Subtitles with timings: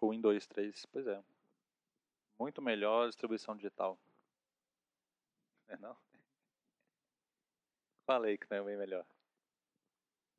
[0.00, 1.22] O Windows 3, pois é.
[2.38, 3.98] Muito melhor distribuição digital.
[5.68, 5.96] É não?
[8.06, 9.04] Falei que não é bem melhor.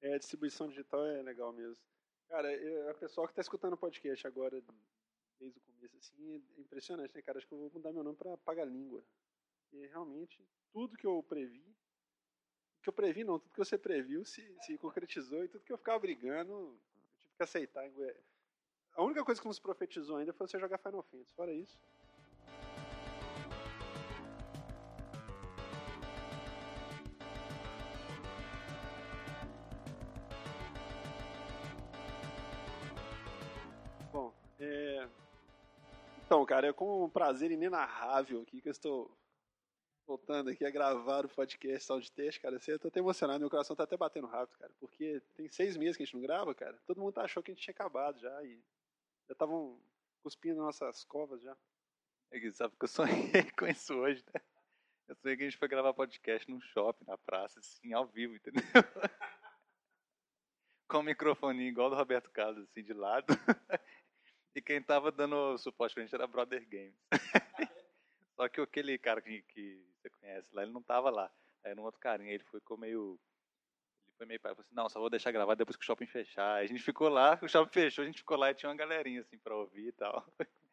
[0.02, 1.84] É, a distribuição digital é legal mesmo.
[2.30, 2.48] Cara,
[2.90, 4.64] a pessoa que está escutando o podcast agora,
[5.40, 7.38] desde o começo, assim, é impressionante, né, cara?
[7.38, 9.04] Acho que eu vou mudar meu nome para Paga Língua.
[9.72, 11.76] E realmente, tudo que eu previ,
[12.82, 15.78] que eu previ não, tudo que você previu se, se concretizou e tudo que eu
[15.78, 16.80] ficava brigando, eu
[17.20, 17.90] tive que aceitar.
[18.98, 21.32] A única coisa que nos profetizou ainda foi você jogar Final Fantasy.
[21.36, 21.78] Fora isso.
[34.12, 35.08] Bom, é...
[36.26, 39.16] Então, cara, é com um prazer inenarrável aqui que eu estou
[40.08, 42.58] voltando aqui a gravar o podcast Soundtest, cara.
[42.58, 44.74] Você tá até emocionado, meu coração tá até batendo rápido, cara.
[44.80, 46.82] Porque tem seis meses que a gente não grava, cara.
[46.88, 48.60] Todo mundo achou que a gente tinha acabado já e
[49.28, 49.80] já estavam
[50.24, 51.56] cuspindo nossas covas já.
[52.32, 54.42] É que sabe que eu sonhei com isso hoje, né?
[55.08, 58.36] Eu sonhei que a gente foi gravar podcast num shopping, na praça, assim, ao vivo,
[58.36, 58.64] entendeu?
[60.88, 63.28] com o microfone igual do Roberto Carlos, assim, de lado.
[64.56, 66.96] e quem tava dando suporte pra gente era Brother Games.
[68.36, 71.32] Só que aquele cara que, que você conhece lá, ele não tava lá.
[71.64, 73.20] Era um outro carinha, ele ficou meio
[74.18, 76.56] foi meio pai, falou assim, não, só vou deixar gravado depois que o shopping fechar.
[76.56, 79.22] A gente ficou lá, o shopping fechou, a gente ficou lá e tinha uma galerinha
[79.22, 80.26] assim pra ouvir e tal.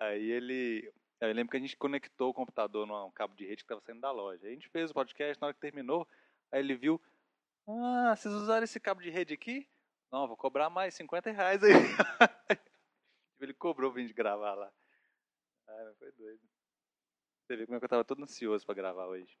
[0.00, 0.92] Aí ele.
[1.20, 4.00] Eu lembro que a gente conectou o computador num cabo de rede que estava saindo
[4.00, 4.44] da loja.
[4.44, 6.08] Aí a gente fez o podcast, na hora que terminou,
[6.50, 7.00] aí ele viu.
[7.68, 9.68] Ah, vocês usaram esse cabo de rede aqui?
[10.10, 11.70] Não, vou cobrar mais 50 reais aí.
[13.40, 14.72] ele cobrou pra gente gravar lá.
[15.68, 16.40] Ah, foi doido.
[17.46, 19.38] Você vê como é que eu tava todo ansioso para gravar hoje.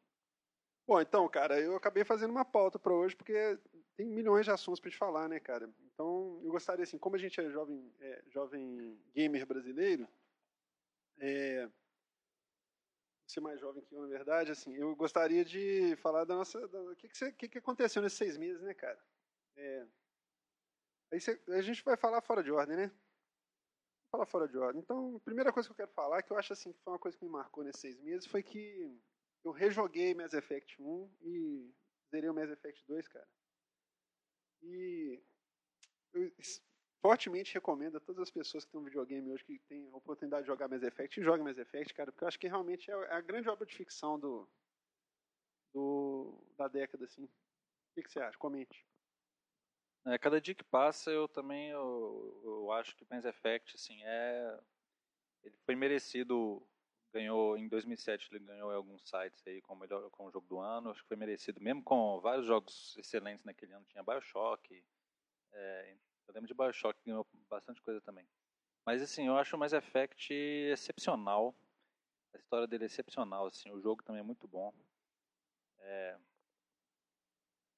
[0.86, 3.58] Bom, então, cara, eu acabei fazendo uma pauta para hoje porque
[3.96, 5.70] tem milhões de assuntos para gente falar, né, cara?
[5.94, 10.08] Então, eu gostaria, assim, como a gente é jovem, é, jovem gamer brasileiro,
[11.18, 11.70] é,
[13.28, 16.96] ser mais jovem que eu, na verdade, assim, eu gostaria de falar da nossa, o
[16.96, 18.98] que que, que, que, aconteceu nesses seis meses, né, cara?
[19.56, 19.86] É,
[21.12, 22.88] aí cê, a gente vai falar fora de ordem, né?
[22.88, 24.82] Vou falar fora de ordem.
[24.82, 26.98] Então, a primeira coisa que eu quero falar, que eu acho assim que foi uma
[26.98, 29.00] coisa que me marcou nesses seis meses, foi que
[29.44, 31.74] eu rejoguei Mass Effect 1 e
[32.10, 33.28] zerei o Mass Effect 2, cara.
[34.62, 35.20] E
[36.12, 36.32] eu
[37.00, 40.42] fortemente recomendo a todas as pessoas que têm um videogame hoje que têm a oportunidade
[40.42, 43.20] de jogar Mass Effect, joguem Mass Effect, cara, porque eu acho que realmente é a
[43.20, 44.48] grande obra de ficção do,
[45.74, 47.24] do da década, assim.
[47.24, 48.38] O que, que você acha?
[48.38, 48.86] Comente.
[50.06, 54.60] É, cada dia que passa, eu também eu, eu acho que Mass Effect, assim, é
[55.42, 56.64] ele foi merecido
[57.12, 60.46] ganhou em 2007 ele ganhou em alguns sites aí com o melhor com o jogo
[60.46, 60.90] do ano.
[60.90, 63.84] Acho que foi merecido mesmo com vários jogos excelentes naquele ano.
[63.86, 64.84] Tinha Bioshock
[65.52, 65.94] é,
[66.26, 68.26] eu lembro de Bioshock ganhou bastante coisa também.
[68.84, 71.54] Mas assim eu acho o Mass Effect excepcional.
[72.34, 74.72] A história dele é excepcional assim o jogo também é muito bom.
[75.78, 76.18] É,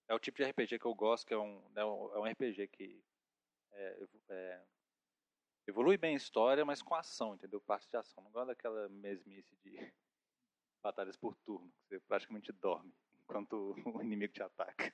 [0.09, 3.03] é o tipo de RPG que eu gosto que é um é um, RPG que
[3.73, 4.63] é, é,
[5.67, 7.61] evolui bem a história, mas com ação, entendeu?
[7.61, 8.23] Parte de ação.
[8.23, 9.77] Não gosta daquela mesmice de
[10.83, 12.95] batalhas por turno, que você praticamente dorme
[13.25, 14.93] enquanto o inimigo te ataca.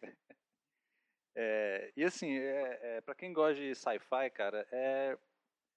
[1.35, 5.19] É, e assim, é, é para quem gosta de sci-fi, cara, é,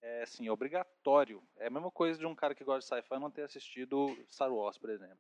[0.02, 1.44] é assim, obrigatório.
[1.58, 4.54] É a mesma coisa de um cara que gosta de sci-fi não ter assistido Star
[4.54, 5.20] Wars, por exemplo.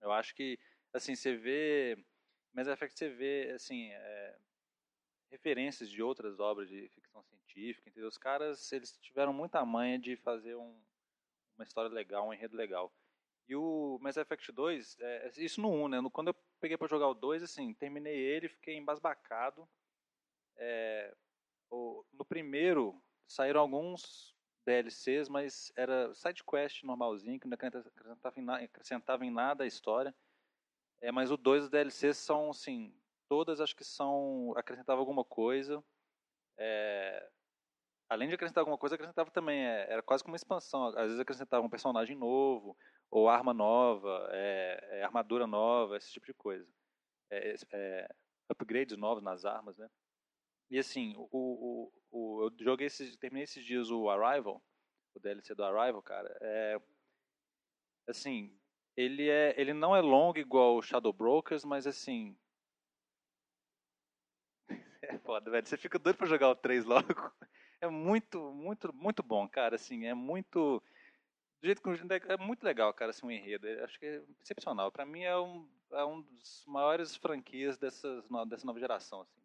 [0.00, 0.58] Eu acho que,
[0.92, 1.96] assim, você vê.
[2.52, 4.38] Mas é que você vê, assim, é,
[5.32, 8.08] referências de outras obras de ficção científica, entendeu?
[8.08, 10.78] Os caras, eles tiveram muita manha de fazer um,
[11.56, 12.92] uma história legal, um enredo legal.
[13.48, 15.98] E o Mass Effect 2, é, é, isso no 1, né?
[16.12, 19.66] Quando eu peguei para jogar o 2, assim, terminei ele, fiquei embasbacado.
[20.56, 21.14] É,
[21.70, 28.42] o, no primeiro, saíram alguns DLCs, mas era side quest normalzinho, que não acrescentava em,
[28.42, 30.14] nada, acrescentava em nada a história.
[31.00, 32.94] É, mas o 2 os DLCs são, assim,
[33.32, 35.82] todas acho que são acrescentava alguma coisa.
[36.58, 37.30] É,
[38.06, 40.88] além de acrescentar alguma coisa, acrescentava também é, era quase como uma expansão.
[40.88, 42.76] Às vezes acrescentava um personagem novo
[43.10, 46.68] ou arma nova, é, é armadura nova, esse tipo de coisa.
[47.30, 48.06] É,
[48.50, 49.88] upgrades novos nas armas, né?
[50.70, 54.62] E assim, o, o, o, eu joguei esses, terminei esses dias o Arrival,
[55.14, 56.36] o DLC do Arrival, cara.
[56.42, 56.78] É,
[58.06, 58.54] assim,
[58.94, 62.36] ele é, ele não é longo igual o Shadow Brokers, mas assim,
[65.02, 65.66] é foda, velho.
[65.66, 67.32] Você fica doido pra jogar o 3 logo.
[67.80, 69.76] É muito, muito, muito bom, cara.
[69.76, 70.82] Assim, é muito.
[71.60, 73.66] Do jeito que é muito legal, cara, assim, um enredo.
[73.66, 74.90] Eu acho que é excepcional.
[74.92, 79.42] Pra mim é um, é um dos maiores franquias dessas, dessa nova geração, assim?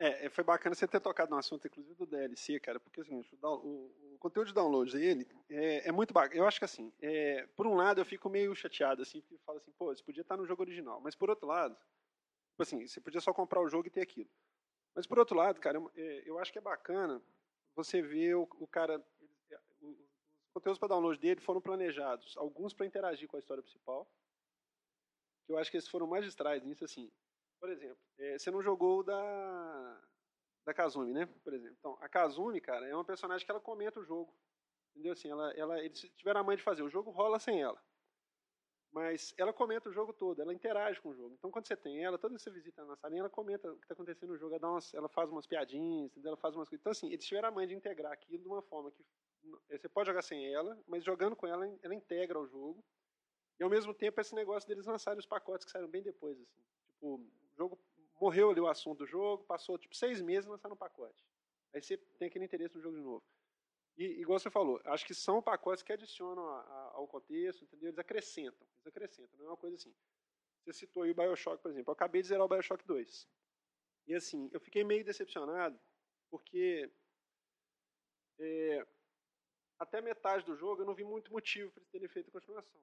[0.00, 3.14] É, é, foi bacana você ter tocado no assunto, inclusive, do DLC, cara, porque assim,
[3.14, 6.40] o, o, o conteúdo de download dele é, é, muito bacana.
[6.40, 9.58] Eu acho que assim, é, por um lado eu fico meio chateado, assim, porque falo
[9.58, 11.02] assim, pô, isso podia estar no jogo original.
[11.02, 11.76] Mas por outro lado,
[12.60, 14.28] tipo assim, você podia só comprar o jogo e ter aquilo.
[14.94, 17.22] Mas por outro lado, cara, eu, é, acho que é bacana
[17.74, 19.02] você ver o, o cara.
[19.50, 24.10] É, os conteúdos para download dele foram planejados, alguns para interagir com a história principal.
[25.46, 27.10] Que eu acho que esses foram magistrais nisso, assim.
[27.58, 30.02] Por exemplo, é, você não jogou da,
[30.64, 31.26] da Kazumi, né?
[31.42, 31.76] Por exemplo.
[31.78, 34.34] Então, a Kazumi, cara, é uma personagem que ela comenta o jogo.
[34.90, 35.12] Entendeu?
[35.12, 36.82] Assim, ela, ela, eles tiveram a mãe de fazer.
[36.82, 37.80] O jogo rola sem ela.
[38.92, 41.34] Mas ela comenta o jogo todo, ela interage com o jogo.
[41.38, 43.94] Então, quando você tem ela, toda você visita na salinha, ela comenta o que está
[43.94, 46.80] acontecendo no jogo, ela, umas, ela faz umas piadinhas, ela faz umas coisas.
[46.80, 49.04] Então, assim, eles tiveram a mãe de integrar aquilo de uma forma que
[49.68, 52.82] você pode jogar sem ela, mas jogando com ela, ela integra o jogo.
[53.60, 56.36] E, ao mesmo tempo, esse negócio deles lançarem os pacotes que saíram bem depois.
[56.40, 56.62] Assim.
[56.88, 57.24] Tipo,
[57.56, 57.78] jogo
[58.20, 61.24] morreu ali o assunto do jogo, passou tipo seis meses lançando um pacote.
[61.72, 63.22] Aí você tem aquele interesse no jogo de novo.
[64.00, 67.88] E, igual você falou, acho que são pacotes que adicionam a, a, ao contexto, entendeu?
[67.88, 69.94] Eles acrescentam, eles acrescentam, não é uma coisa assim.
[70.64, 71.90] Você citou aí o Bioshock, por exemplo.
[71.90, 73.28] Eu acabei de zerar o Bioshock 2.
[74.06, 75.78] E assim, eu fiquei meio decepcionado,
[76.30, 76.90] porque
[78.38, 78.86] é,
[79.78, 82.80] até metade do jogo eu não vi muito motivo para eles terem feito a continuação.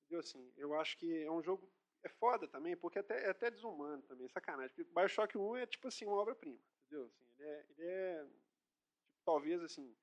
[0.00, 0.18] Entendeu?
[0.18, 1.70] Assim, eu acho que é um jogo
[2.02, 4.74] é foda também, porque é até, é até desumano também, é sacanagem.
[4.74, 7.06] Porque Bioshock 1 é tipo assim, uma obra-prima, entendeu?
[7.06, 9.96] Assim, ele é, ele é tipo, talvez assim,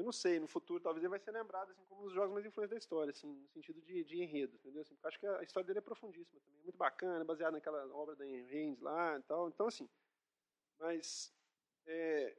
[0.00, 2.32] eu não sei, no futuro talvez ele vai ser lembrado assim como um dos jogos
[2.32, 4.82] mais influentes da história, assim, no sentido de, de enredo, entendeu?
[4.82, 8.16] Assim, acho que a história dele é profundíssima também, é muito bacana, baseada naquela obra
[8.16, 9.48] da Haynes lá e tal.
[9.48, 9.88] Então, assim,
[10.78, 11.32] mas
[11.86, 12.36] é,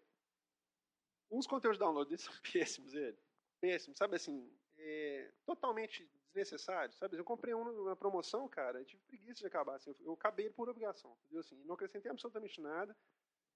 [1.30, 3.18] uns conteúdos de download deles são péssimos, ele.
[3.60, 7.18] Péssimos, sabe assim, é, totalmente desnecessário, sabe?
[7.18, 9.76] Eu comprei um na promoção, cara, e tive preguiça de acabar.
[9.76, 11.42] Assim, eu, acabei por obrigação, entendeu?
[11.42, 12.96] Assim, não acrescentei absolutamente nada.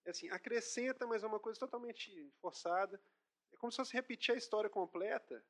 [0.05, 3.01] Assim, acrescenta, mas é uma coisa totalmente forçada.
[3.55, 5.41] É como se fosse repetir a história completa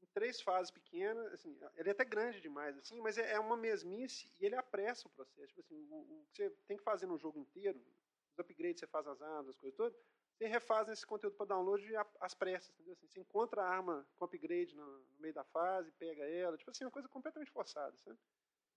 [0.00, 1.32] em três fases pequenas.
[1.32, 5.08] Assim, ele é até grande demais, assim, mas é, é uma mesmice e ele apressa
[5.08, 5.48] o processo.
[5.48, 7.84] Tipo assim, o, o, que você tem que fazer no jogo inteiro,
[8.32, 9.98] os upgrades você faz as armas, as coisas todas,
[10.38, 11.84] você refaz esse conteúdo para download
[12.20, 12.92] às pressas, entendeu?
[12.92, 16.70] Assim, você encontra a arma com upgrade no, no, meio da fase, pega ela, tipo
[16.70, 18.18] assim, uma coisa completamente forçada, sabe?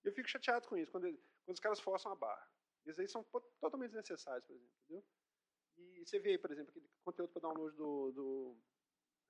[0.04, 1.08] Eu fico chateado com isso, quando,
[1.46, 2.50] quando os caras forçam a barra.
[2.86, 3.24] Esses aí são
[3.62, 5.06] totalmente desnecessários, por exemplo, entendeu?
[5.78, 8.58] E você vê por exemplo, aquele conteúdo para download do, do,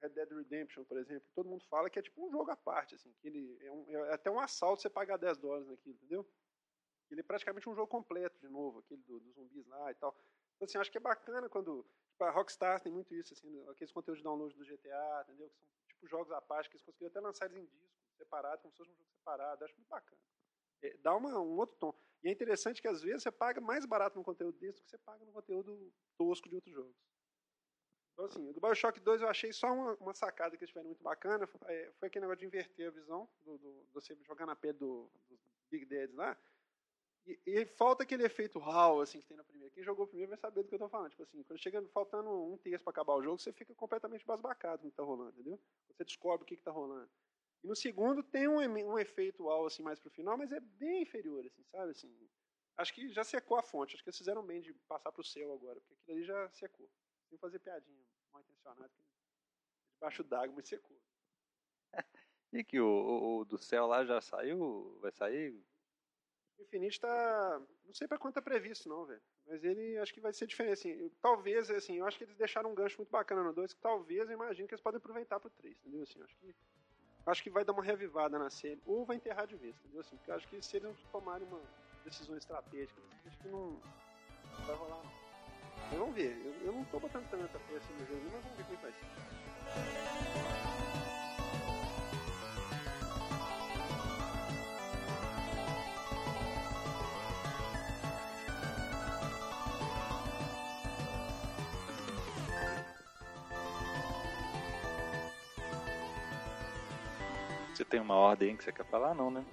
[0.01, 2.95] Red Dead Redemption, por exemplo, todo mundo fala que é tipo um jogo à parte,
[2.95, 6.28] assim, que ele é, um, é até um assalto você pagar 10 dólares naquilo, entendeu?
[7.10, 10.18] Ele é praticamente um jogo completo de novo, aquele dos do zumbis lá e tal.
[10.56, 13.92] Então, assim, acho que é bacana quando Tipo, a Rockstar tem muito isso, assim, aqueles
[13.92, 15.50] conteúdos de download do GTA, entendeu?
[15.50, 18.62] Que são tipo jogos à parte, que eles conseguiram até lançar eles em disco, separado,
[18.62, 19.66] como se fosse um jogo separado.
[19.66, 20.22] Acho muito bacana.
[20.84, 21.94] É, dá uma, um outro tom.
[22.23, 24.89] E é interessante que às vezes você paga mais barato no conteúdo desse do que
[24.89, 26.95] você paga no conteúdo tosco de outros jogos.
[28.13, 31.03] Então, assim, do Bioshock 2 eu achei só uma, uma sacada que eles tiveram muito
[31.03, 31.47] bacana.
[31.47, 34.77] Foi, é, foi, aquele negócio de inverter a visão, do, do, você jogar na pele
[34.77, 35.39] do, dos
[35.69, 36.37] Big Dads lá.
[37.25, 39.73] E, e, falta aquele efeito RAW, assim, que tem na primeira.
[39.73, 41.09] Quem jogou primeiro vai saber do que eu tô falando.
[41.09, 44.81] Tipo assim, quando chega faltando um terço para acabar o jogo, você fica completamente basbacado
[44.81, 45.59] com o que tá rolando, entendeu?
[45.89, 47.09] Você descobre o que que tá rolando.
[47.63, 51.04] E no segundo tem um, um efeito RAW, assim, mais pro final, mas é bem
[51.04, 51.92] inferior, assim, sabe?
[51.92, 52.30] Assim,
[52.77, 53.95] acho que já secou a fonte.
[53.95, 56.90] Acho que eles fizeram bem de passar pro céu agora, porque aquilo ali já secou.
[57.30, 58.92] Sem fazer piadinha mal intencionada,
[59.95, 60.99] debaixo d'água, mas secou.
[62.52, 64.97] e que o, o do céu lá já saiu?
[65.02, 65.64] Vai sair?
[66.59, 67.61] Infinite tá.
[67.85, 69.21] Não sei para quanto é previsto, não, velho.
[69.45, 70.73] Mas ele acho que vai ser diferente.
[70.73, 73.73] Assim, eu, talvez, assim, eu acho que eles deixaram um gancho muito bacana no 2,
[73.73, 76.04] que talvez eu imagino que eles podem aproveitar pro 3, entendeu?
[76.04, 76.56] Assim, acho que.
[77.25, 80.01] Acho que vai dar uma revivada na série, ou vai enterrar de vez, entendeu?
[80.01, 81.61] Assim, porque acho que se eles não tomarem uma
[82.03, 83.80] decisão estratégica, assim, acho que não,
[84.65, 85.01] vai rolar.
[85.92, 88.77] Vamos ver, eu, eu não tô botando tanta assim no jogo, mas vamos ver como
[88.80, 90.62] vai ser.
[107.94, 109.14] Tem uma ordem que você quer falar?
[109.14, 109.45] Não, né?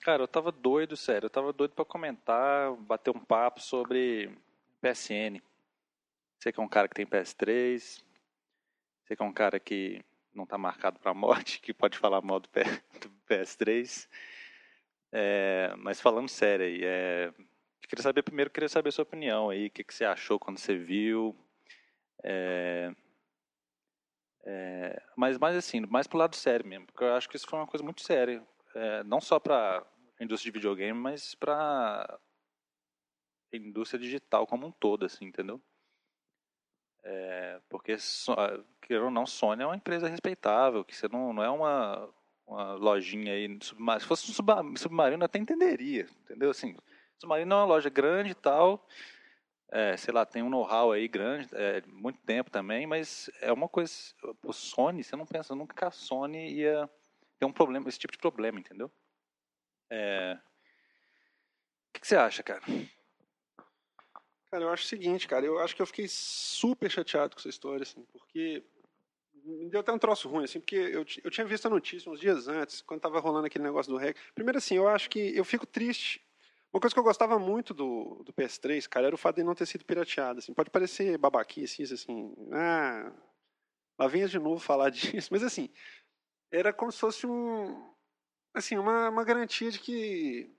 [0.00, 1.26] Cara, eu tava doido, sério.
[1.26, 4.36] Eu tava doido para comentar, bater um papo sobre
[4.80, 5.40] PSN.
[6.36, 8.02] Você que é um cara que tem PS3.
[9.04, 12.40] Você que é um cara que não tá marcado pra morte, que pode falar mal
[12.40, 12.48] do,
[13.28, 14.08] PS3.
[15.12, 17.32] É, mas falando sério aí, é,
[17.88, 20.58] queria saber primeiro, queria saber a sua opinião aí, o que, que você achou quando
[20.58, 21.36] você viu,
[22.22, 22.92] é,
[24.44, 27.58] é, mas mais assim, mais pro lado sério mesmo, porque eu acho que isso foi
[27.58, 28.42] uma coisa muito séria.
[28.74, 29.84] É, não só para
[30.20, 32.18] a indústria de videogame, mas para
[33.52, 35.60] a indústria digital como um todo, assim, entendeu?
[37.02, 37.96] É, porque,
[38.82, 42.08] querendo ou não, Sony é uma empresa respeitável, que você não, não é uma,
[42.46, 44.00] uma lojinha aí, submarino.
[44.00, 46.50] se fosse um submarino até entenderia, entendeu?
[46.50, 46.76] Assim,
[47.18, 48.86] submarino é uma loja grande e tal,
[49.70, 53.68] é, sei lá, tem um know-how aí grande, é, muito tempo também, mas é uma
[53.68, 53.92] coisa,
[54.42, 56.88] o Sony, você não pensa nunca que a Sony ia
[57.38, 58.90] ter um problema, esse tipo de problema, entendeu?
[59.90, 60.38] É...
[61.88, 62.62] O que, você acha, cara?
[64.50, 67.48] Cara, eu acho o seguinte, cara, eu acho que eu fiquei super chateado com essa
[67.48, 68.62] história, assim, porque
[69.44, 72.20] me deu até um troço ruim, assim, porque eu, eu tinha visto a notícia uns
[72.20, 74.16] dias antes, quando tava rolando aquele negócio do REC.
[74.34, 76.25] Primeiro, assim, eu acho que eu fico triste.
[76.72, 79.54] Uma coisa que eu gostava muito do, do PS3, cara, era o fato de não
[79.54, 80.52] ter sido pirateado, assim.
[80.52, 83.12] Pode parecer babaquice, assim, ah,
[83.98, 85.70] lá vem de novo falar disso, mas assim,
[86.50, 87.94] era como se fosse um,
[88.54, 90.56] assim, uma, uma garantia de que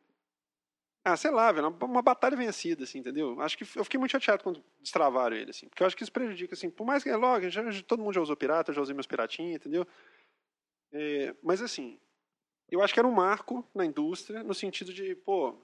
[1.07, 3.39] ah, sei lá, velho, uma batalha vencida, assim, entendeu?
[3.39, 6.11] Acho que eu fiquei muito chateado quando destravaram ele, assim, porque eu acho que isso
[6.11, 8.93] prejudica, assim, por mais que é logo, já, todo mundo já usou pirata, já usei
[8.93, 9.87] meus piratinhos, entendeu?
[10.91, 11.97] É, mas assim,
[12.69, 15.55] eu acho que era um marco na indústria, no sentido de, pô,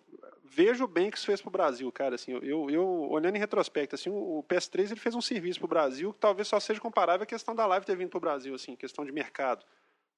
[0.43, 4.09] vejo bem que isso fez pro Brasil, cara, assim, eu, eu olhando em retrospecto, assim,
[4.09, 7.53] o PS3 ele fez um serviço pro Brasil que talvez só seja comparável à questão
[7.55, 9.65] da live ter vindo pro Brasil, assim, questão de mercado,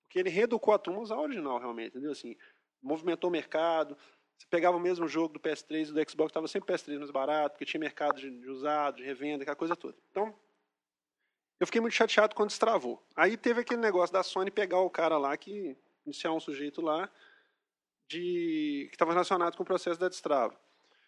[0.03, 2.11] porque ele reeducou a turma a usar original, realmente, entendeu?
[2.11, 2.35] Assim,
[2.81, 3.97] movimentou o mercado,
[4.37, 7.51] você pegava o mesmo jogo do PS3 e do Xbox, estava sempre PS3 mais barato,
[7.51, 9.95] porque tinha mercado de, de usado, de revenda, aquela coisa toda.
[10.11, 10.35] Então,
[11.59, 13.01] eu fiquei muito chateado quando destravou.
[13.15, 17.09] Aí teve aquele negócio da Sony pegar o cara lá, que iniciar um sujeito lá,
[18.07, 20.55] de que estava relacionado com o processo da destrava.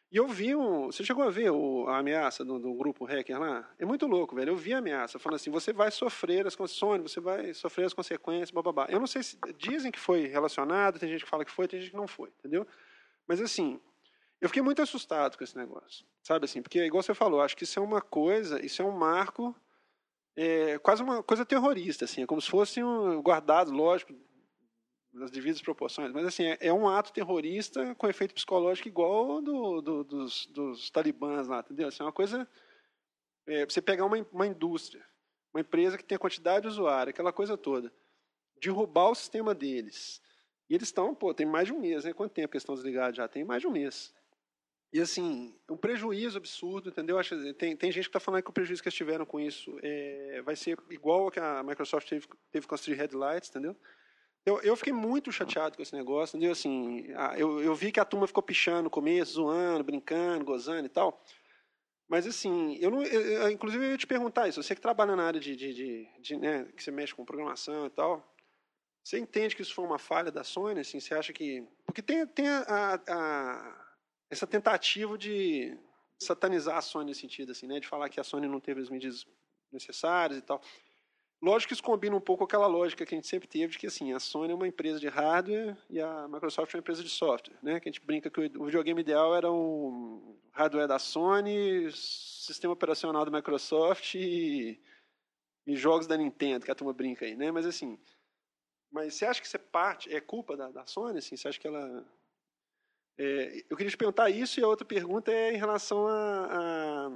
[0.10, 0.86] E eu vi um.
[0.86, 3.70] Você chegou a ver o, a ameaça do, do, grupo hacker lá?
[3.77, 4.51] É muito louco, velho.
[4.51, 7.94] Eu vi a ameaça, falando assim: você vai sofrer as consequências, você vai sofrer as
[7.94, 8.88] consequências, bababá.
[8.89, 9.38] Eu não sei se.
[9.58, 12.30] Dizem que foi relacionado, tem gente que fala que foi, tem gente que não foi,
[12.39, 12.66] entendeu?
[13.27, 13.82] Mas assim,
[14.39, 16.62] eu fiquei muito assustado com esse negócio, sabe assim?
[16.62, 19.56] Porque, igual você falou, acho que isso é uma coisa, isso é um marco,
[20.36, 24.13] é, quase uma coisa terrorista, assim, é como se fosse um, guardado, lógico,
[25.18, 29.82] nas devidas proporções, mas assim, é, é, um ato terrorista com efeito psicológico igual do,
[29.82, 31.88] do, dos, dos talibãs lá, entendeu?
[31.88, 32.48] Assim, é uma coisa,
[33.46, 35.06] é, você pegar uma, uma indústria,
[35.54, 37.92] uma empresa que tem a quantidade de usuário, aquela coisa toda,
[38.62, 40.22] derrubar o sistema deles,
[40.70, 42.14] e eles estão, pô, tem mais de um mês, né?
[42.14, 43.28] Quanto tempo que eles estão desligados já?
[43.28, 44.14] Tem mais de um mês.
[44.92, 47.18] E assim, um prejuízo absurdo, entendeu?
[47.58, 50.42] Tem, tem gente que está falando que o prejuízo que eles tiveram com isso é,
[50.44, 53.76] vai ser igual ao que a Microsoft teve, teve com as Three Headlights, entendeu?
[54.48, 56.54] Eu, eu fiquei muito chateado com esse negócio, entendeu?
[56.54, 60.89] Assim, eu, eu vi que a turma ficou pichando no começo, zoando, brincando, gozando e
[60.89, 61.22] tal.
[62.08, 64.63] Mas assim, eu não, eu, inclusive eu ia te perguntar isso.
[64.63, 67.88] Você que trabalha na área de, de, de, de né, que você mexe com programação
[67.88, 68.25] e tal,
[69.04, 70.80] você entende que isso foi uma falha da Sony?
[70.80, 71.68] Assim, você acha que.
[71.86, 73.86] Porque tem, tem a, a,
[74.30, 75.77] essa tentativa de
[76.18, 77.82] satanizar a Sony nesse sentido, assim, né?
[77.82, 79.27] de falar que a Sony não teve as medidas
[79.74, 80.62] necessárias e tal.
[81.41, 83.77] Lógico que isso combina um pouco com aquela lógica que a gente sempre teve de
[83.77, 87.03] que assim, a Sony é uma empresa de hardware e a Microsoft é uma empresa
[87.03, 87.56] de software.
[87.62, 87.79] Né?
[87.79, 93.24] Que a gente brinca que o videogame ideal era o hardware da Sony, sistema operacional
[93.24, 94.82] da Microsoft e,
[95.67, 97.36] e jogos da Nintendo, que a turma brinca aí.
[97.36, 97.51] Né?
[97.51, 98.00] Mas assim,
[98.91, 101.20] mas você acha que isso é parte, é culpa da, da Sony?
[101.20, 101.36] Assim?
[101.36, 102.03] Você acha que ela.
[103.17, 107.12] É, eu queria te perguntar isso, e a outra pergunta é em relação a, a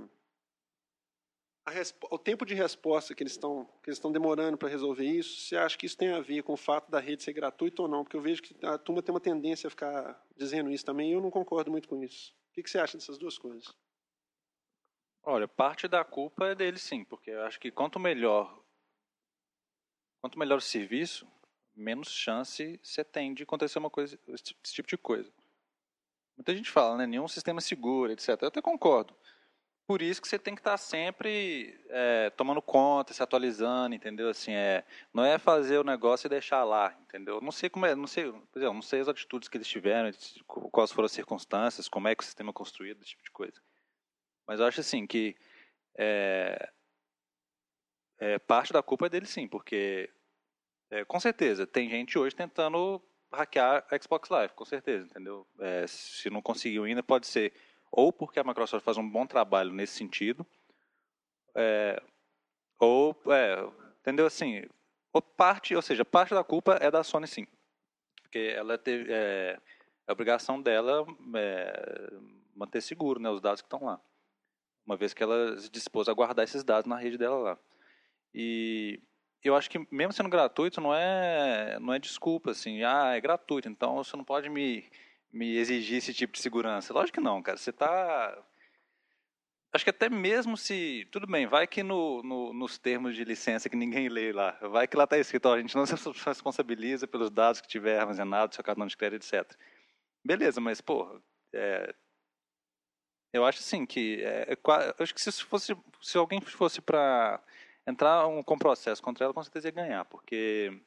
[2.10, 5.42] o tempo de resposta que eles estão que eles estão demorando para resolver isso.
[5.42, 7.88] Você acha que isso tem a ver com o fato da rede ser gratuita ou
[7.88, 8.04] não?
[8.04, 11.14] Porque eu vejo que a turma tem uma tendência a ficar dizendo isso também, e
[11.14, 12.34] eu não concordo muito com isso.
[12.50, 13.76] O que, que você acha dessas duas coisas?
[15.24, 18.60] Olha, parte da culpa é dele sim, porque eu acho que quanto melhor
[20.20, 21.28] quanto melhor o serviço,
[21.76, 25.32] menos chance você tem de acontecer uma coisa, esse tipo de coisa.
[26.38, 27.06] Muita gente fala, né?
[27.06, 28.30] Nenhum sistema seguro, etc.
[28.42, 29.16] Eu até concordo.
[29.92, 34.30] Por isso que você tem que estar sempre é, tomando conta, se atualizando, entendeu?
[34.30, 37.42] Assim, é, não é fazer o negócio e deixar lá, entendeu?
[37.42, 40.10] Não sei como é, não sei, por exemplo, não sei as atitudes que eles tiveram,
[40.48, 43.62] quais foram as circunstâncias, como é que o sistema é construído, esse tipo de coisa.
[44.48, 45.36] Mas eu acho assim que
[45.98, 46.70] é,
[48.18, 50.10] é, parte da culpa é dele sim, porque
[50.90, 55.46] é, com certeza, tem gente hoje tentando hackear a Xbox Live, com certeza, entendeu?
[55.60, 57.52] É, se não conseguiu ainda, pode ser
[57.92, 60.46] ou porque a Microsoft faz um bom trabalho nesse sentido,
[61.56, 62.02] é,
[62.80, 63.68] ou, é,
[64.00, 64.26] entendeu?
[64.26, 64.64] Assim,
[65.12, 67.46] ou parte, ou seja, parte da culpa é da Sony, sim,
[68.22, 69.60] porque ela teve, é,
[70.08, 71.06] a obrigação dela
[71.36, 72.10] é
[72.56, 74.02] manter seguro, né, os dados que estão lá,
[74.86, 77.60] uma vez que ela se dispôs a guardar esses dados na rede dela lá.
[78.34, 79.02] E
[79.44, 83.68] eu acho que mesmo sendo gratuito não é não é desculpa assim ah é gratuito
[83.68, 84.88] então você não pode me
[85.32, 86.94] me exigir esse tipo de segurança.
[86.94, 87.58] Lógico que não, cara.
[87.58, 88.38] Você está
[89.74, 91.08] Acho que até mesmo se.
[91.12, 94.86] Tudo bem, vai que no, no, nos termos de licença que ninguém lê lá, vai
[94.86, 95.96] que lá está escrito, ó, a gente não se
[96.26, 99.50] responsabiliza pelos dados que tiver armazenado, seu cartão de crédito, etc.
[100.26, 101.22] Beleza, mas, pô,
[101.54, 101.96] é,
[103.32, 104.22] eu acho assim que.
[104.22, 107.42] É, eu acho que se, fosse, se alguém fosse para
[107.88, 110.82] entrar um, com processo contra ela, com certeza ia ganhar, porque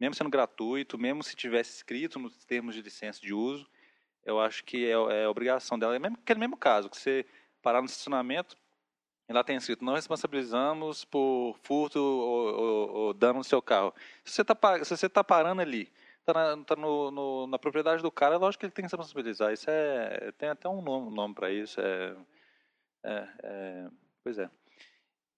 [0.00, 3.68] mesmo sendo gratuito, mesmo se tivesse escrito nos termos de licença de uso,
[4.24, 5.96] eu acho que é, é obrigação dela.
[5.96, 7.26] É mesmo, aquele mesmo caso, que você
[7.62, 8.56] parar no estacionamento
[9.28, 13.94] e lá tem escrito, não responsabilizamos por furto ou, ou, ou dano no seu carro.
[14.24, 18.02] Se você está se você tá parando ali, está na, tá no, no, na propriedade
[18.02, 19.52] do cara, é lógico que ele tem que se responsabilizar.
[19.52, 21.80] Isso é, tem até um nome, nome para isso.
[21.80, 22.16] É,
[23.04, 23.88] é, é,
[24.24, 24.50] pois é.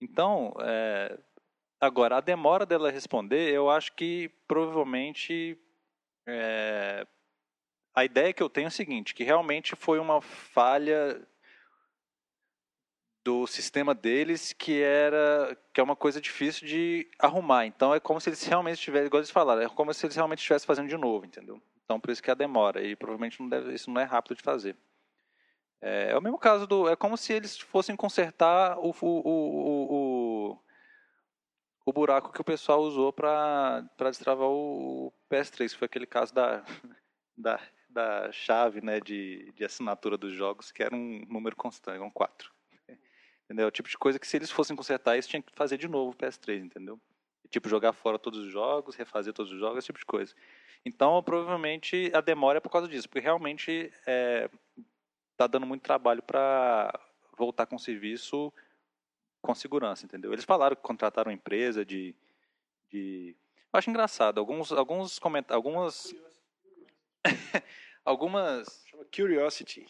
[0.00, 1.18] Então, é,
[1.80, 5.58] agora, a demora dela responder, eu acho que provavelmente
[6.26, 7.06] é,
[7.94, 11.20] a ideia que eu tenho é a seguinte, que realmente foi uma falha
[13.24, 17.66] do sistema deles que era que é uma coisa difícil de arrumar.
[17.66, 20.38] Então é como se eles realmente estivessem, igual eles falaram, é como se eles realmente
[20.38, 21.62] estivessem fazendo de novo, entendeu?
[21.84, 24.42] Então por isso que a demora e provavelmente não deve, isso não é rápido de
[24.42, 24.76] fazer.
[25.80, 29.94] É, é, o mesmo caso do, é como se eles fossem consertar o, o, o,
[30.54, 30.58] o,
[31.84, 36.34] o buraco que o pessoal usou para para destravar o PS3, que foi aquele caso
[36.34, 36.64] da
[37.36, 37.60] da,
[37.92, 42.50] da chave, né, de, de assinatura dos jogos, que era um número constante, um 4.
[43.44, 43.68] Entendeu?
[43.68, 46.12] O tipo de coisa que se eles fossem consertar isso, tinha que fazer de novo
[46.12, 46.98] o PS3, entendeu?
[47.50, 50.34] Tipo, jogar fora todos os jogos, refazer todos os jogos, esse tipo de coisa.
[50.86, 54.48] Então, provavelmente, a demora é por causa disso, porque realmente é,
[55.36, 56.98] tá dando muito trabalho para
[57.36, 58.52] voltar com o serviço
[59.42, 60.32] com segurança, entendeu?
[60.32, 62.14] Eles falaram que contrataram empresa de...
[62.88, 63.36] de...
[63.72, 66.14] Eu acho engraçado, alguns, alguns comentários, algumas...
[68.04, 68.84] algumas...
[68.86, 69.86] Chama Curiosity.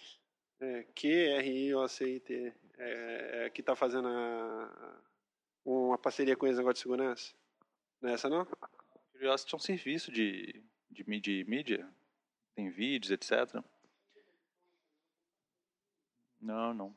[0.61, 5.01] É, Q-R-I-O-C-I-T é, é, que está fazendo a,
[5.65, 7.35] uma parceria com eles negócio de segurança?
[8.01, 8.47] Não é essa não?
[9.13, 11.89] Curiosity é um serviço de, de, de mídia,
[12.55, 13.63] tem vídeos, etc.
[16.41, 16.95] Não, não.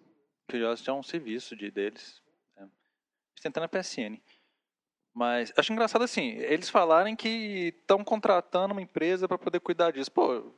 [0.50, 2.22] Curiosity é um serviço de, deles.
[2.58, 2.68] É.
[3.42, 4.20] Tentando a PSN.
[5.16, 10.12] Mas acho engraçado assim, eles falarem que estão contratando uma empresa para poder cuidar disso.
[10.12, 10.54] Pô,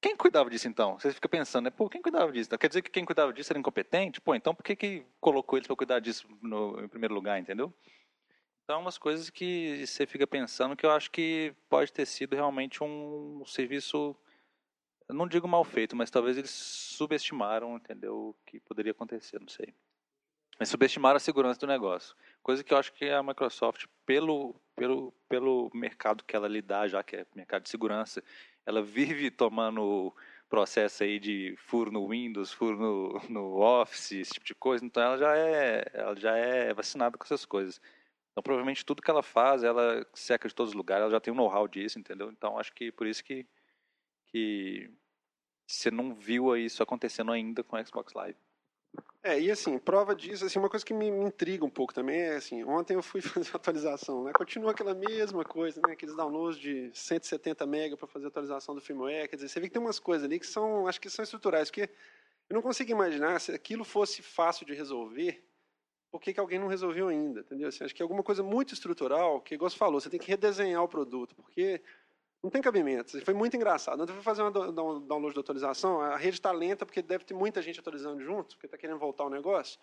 [0.00, 0.96] quem cuidava disso então?
[0.96, 1.70] Você fica pensando, né?
[1.70, 2.56] Pô, quem cuidava disso?
[2.56, 4.20] Quer dizer que quem cuidava disso era incompetente?
[4.20, 7.74] Pô, então por que, que colocou eles para cuidar disso no, em primeiro lugar, entendeu?
[8.62, 12.84] Então, umas coisas que você fica pensando que eu acho que pode ter sido realmente
[12.84, 14.16] um serviço,
[15.08, 18.14] não digo mal feito, mas talvez eles subestimaram, entendeu?
[18.14, 19.74] O que poderia acontecer, não sei.
[20.60, 22.14] Mas subestimaram a segurança do negócio.
[22.42, 27.02] Coisa que eu acho que a Microsoft, pelo, pelo, pelo mercado que ela lidar, já
[27.02, 28.22] que é mercado de segurança,
[28.66, 30.14] ela vive tomando
[30.50, 35.02] processo aí de furo no Windows, furo no, no Office, esse tipo de coisa, então
[35.02, 37.80] ela já é, ela já é vacinada com essas coisas.
[38.32, 41.32] Então provavelmente tudo que ela faz, ela seca de todos os lugares, ela já tem
[41.32, 42.30] um know-how disso, entendeu?
[42.30, 43.46] Então acho que por isso que
[44.26, 44.90] que
[45.66, 48.38] você não viu isso acontecendo ainda com o Xbox Live.
[49.22, 52.20] É, e assim, prova disso, assim, uma coisa que me, me, intriga um pouco também
[52.20, 54.32] é assim, ontem eu fui fazer atualização, né?
[54.32, 55.92] Continua aquela mesma coisa, né?
[55.92, 59.74] Aqueles downloads de 170 MB para fazer atualização do firmware, quer dizer, você vê que
[59.74, 61.90] tem umas coisas ali que são, acho que são estruturais, porque
[62.48, 65.44] eu não consigo imaginar se aquilo fosse fácil de resolver,
[66.10, 67.68] por que, que alguém não resolveu ainda, entendeu?
[67.68, 70.28] Assim, acho que é alguma coisa muito estrutural, que, igual você falou, você tem que
[70.28, 71.82] redesenhar o produto, porque
[72.42, 73.20] não tem cabimento.
[73.24, 74.00] Foi muito engraçado.
[74.00, 77.34] Ontem eu fui fazer um download de atualização, a rede está lenta porque deve ter
[77.34, 79.78] muita gente atualizando junto, porque está querendo voltar o negócio.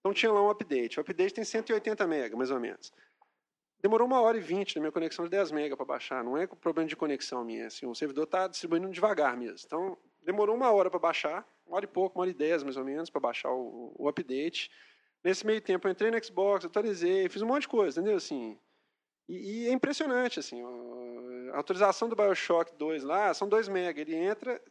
[0.00, 0.98] Então tinha lá um update.
[0.98, 2.92] O update tem 180 MB, mais ou menos.
[3.80, 6.24] Demorou uma hora e vinte na minha conexão de 10 MB para baixar.
[6.24, 7.66] Não é problema de conexão minha.
[7.66, 9.58] Assim, o servidor está distribuindo devagar mesmo.
[9.66, 12.76] Então, demorou uma hora para baixar, uma hora e pouco, uma hora e dez mais
[12.76, 14.70] ou menos, para baixar o, o, update.
[15.22, 18.16] Nesse meio tempo, eu entrei no Xbox, atualizei, fiz um monte de coisa, entendeu?
[18.16, 18.58] Assim,
[19.28, 20.62] e, e é impressionante, assim,
[21.56, 23.98] a autorização do Bioshock 2 lá são 2 MB.
[23.98, 24.62] Ele entra,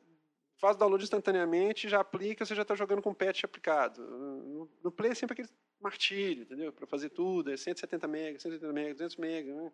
[0.59, 4.05] faz o download instantaneamente, já aplica, você já está jogando com patch aplicado.
[4.05, 5.49] No, no Play é sempre aquele
[5.81, 6.71] martírio, entendeu?
[6.71, 9.53] Para fazer tudo, é 170 MB, 170 MB, 200 MB.
[9.53, 9.71] Né?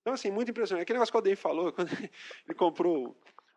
[0.00, 0.84] Então, assim, muito impressionante.
[0.84, 3.16] Aquele negócio que o Aldeia falou, quando ele comprou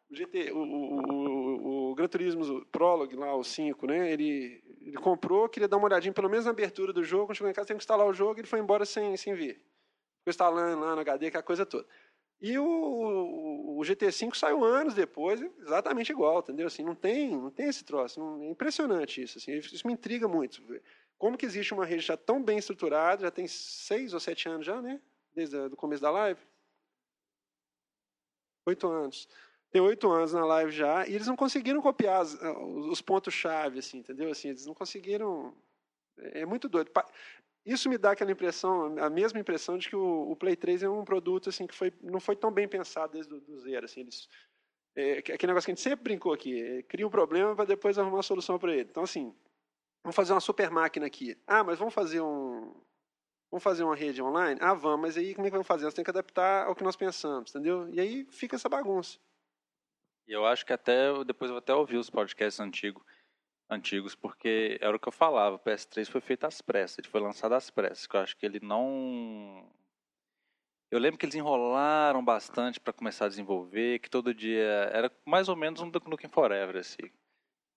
[0.09, 4.11] o GT, o, o, o, o Gran Turismo Prologue lá, o 5, né?
[4.11, 7.51] Ele, ele comprou, queria dar uma olhadinha pelo menos na abertura do jogo, quando chegou
[7.51, 9.53] em casa tem que instalar o jogo, ele foi embora sem, sem ver.
[9.53, 11.87] Ficou instalando lá no HD, aquela coisa toda.
[12.41, 16.65] E o, o GT5 saiu anos depois, exatamente igual, entendeu?
[16.65, 18.19] Assim, não tem, não tem esse troço.
[18.19, 19.37] Não, é impressionante isso.
[19.37, 20.59] Assim, isso me intriga muito.
[21.19, 24.65] Como que existe uma rede já tão bem estruturada, já tem seis ou sete anos
[24.65, 24.99] já, né?
[25.35, 26.41] Desde o começo da live?
[28.65, 29.27] Oito anos.
[29.69, 32.33] tem oito anos na live já, e eles não conseguiram copiar as,
[32.89, 34.31] os pontos-chave, assim, entendeu?
[34.31, 35.55] Assim, eles não conseguiram.
[36.17, 36.91] É, é muito doido.
[37.65, 40.89] Isso me dá aquela impressão, a mesma impressão de que o, o Play 3 é
[40.89, 43.85] um produto assim que foi, não foi tão bem pensado desde o zero.
[43.85, 44.27] Assim, eles,
[44.95, 47.99] é, aquele negócio que a gente sempre brincou aqui, é, cria um problema para depois
[47.99, 48.89] arrumar uma solução para ele.
[48.89, 49.35] Então, assim,
[50.03, 51.37] vamos fazer uma super máquina aqui.
[51.45, 52.73] Ah, mas vamos fazer um.
[53.51, 54.59] Vamos fazer uma rede online?
[54.61, 55.83] Ah, vamos, mas aí como é que vamos fazer?
[55.83, 57.87] Nós temos que adaptar ao que nós pensamos, entendeu?
[57.89, 59.19] E aí fica essa bagunça.
[60.25, 63.03] E eu acho que até, depois eu vou até ouvir os podcasts antigos
[63.71, 67.21] antigos, porque era o que eu falava, o PS3 foi feito às pressas, ele foi
[67.21, 69.65] lançado às pressas, que eu acho que ele não...
[70.91, 75.47] Eu lembro que eles enrolaram bastante para começar a desenvolver, que todo dia era mais
[75.47, 77.09] ou menos um Duke Nukem Forever, assim.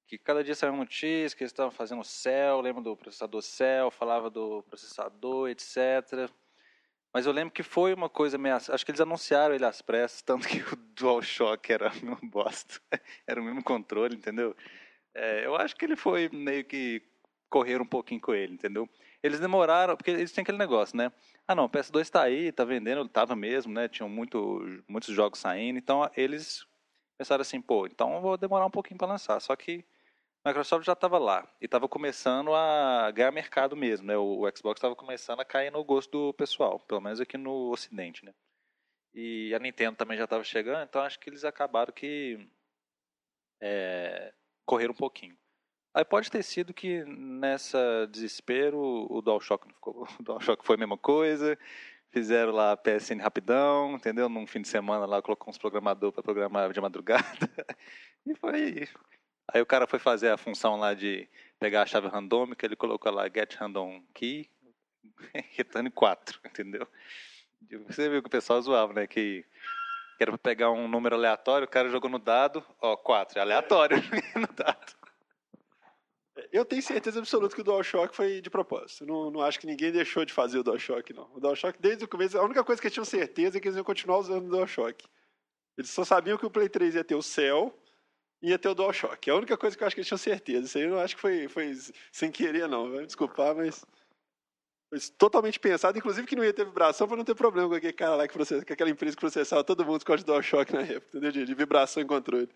[0.08, 3.88] Que cada dia saiu uma notícia, que eles estavam fazendo Cell, lembro do processador Cell,
[3.92, 6.28] falava do processador, etc.
[7.12, 8.56] Mas eu lembro que foi uma coisa meio.
[8.56, 12.80] Acho que eles anunciaram ele às pressas, tanto que o DualShock era um bosta.
[13.24, 14.56] era o mesmo controle, entendeu?
[15.14, 17.02] É, eu acho que ele foi meio que
[17.48, 18.88] correr um pouquinho com ele, entendeu?
[19.22, 21.12] Eles demoraram, porque eles têm aquele negócio, né?
[21.46, 23.88] Ah, não, o PS2 está aí, está vendendo, estava mesmo, né?
[23.88, 26.66] Tinham muito, muitos jogos saindo, então eles
[27.16, 29.38] pensaram assim, pô, então vou demorar um pouquinho para lançar.
[29.40, 29.84] Só que
[30.44, 34.16] a Microsoft já estava lá e estava começando a ganhar mercado mesmo, né?
[34.16, 37.70] O, o Xbox estava começando a cair no gosto do pessoal, pelo menos aqui no
[37.70, 38.34] Ocidente, né?
[39.14, 42.48] E a Nintendo também já estava chegando, então acho que eles acabaram que
[43.60, 45.36] é, correr um pouquinho.
[45.94, 50.78] Aí pode ter sido que nessa desespero o DualShock não ficou, o DualShock foi a
[50.78, 51.56] mesma coisa,
[52.10, 54.28] fizeram lá a PSN rapidão, entendeu?
[54.28, 57.24] Num fim de semana lá colocou uns programador para programar de madrugada
[58.26, 58.88] e foi.
[59.52, 61.28] Aí o cara foi fazer a função lá de
[61.60, 64.50] pegar a chave randômica, ele colocou lá get random key,
[65.56, 66.88] return 4, entendeu?
[67.86, 69.06] Você viu que o pessoal zoava, né?
[69.06, 69.44] Que
[70.16, 73.42] que era pra pegar um número aleatório, o cara jogou no dado, ó, 4, é
[73.42, 73.96] aleatório
[74.36, 74.94] no dado.
[76.52, 79.06] Eu tenho certeza absoluta que o DualShock foi de propósito.
[79.06, 81.30] Não, não acho que ninguém deixou de fazer o DualShock, não.
[81.34, 83.76] O DualShock, desde o começo, a única coisa que eles tinham certeza é que eles
[83.76, 85.04] iam continuar usando o DualShock.
[85.76, 87.72] Eles só sabiam que o Play 3 ia ter o Cell
[88.42, 89.28] e ia ter o DualShock.
[89.28, 90.66] É a única coisa que eu acho que eles tinham certeza.
[90.66, 91.72] Isso aí eu não acho que foi, foi
[92.12, 92.90] sem querer, não.
[92.90, 93.84] Vai me desculpar, mas
[95.16, 98.16] totalmente pensado, inclusive que não ia ter vibração para não ter problema com aquele cara
[98.16, 101.06] lá que processa, com aquela empresa que processava todo mundo com código DualShock na época,
[101.08, 101.32] entendeu?
[101.32, 102.48] De, de, vibração e controle.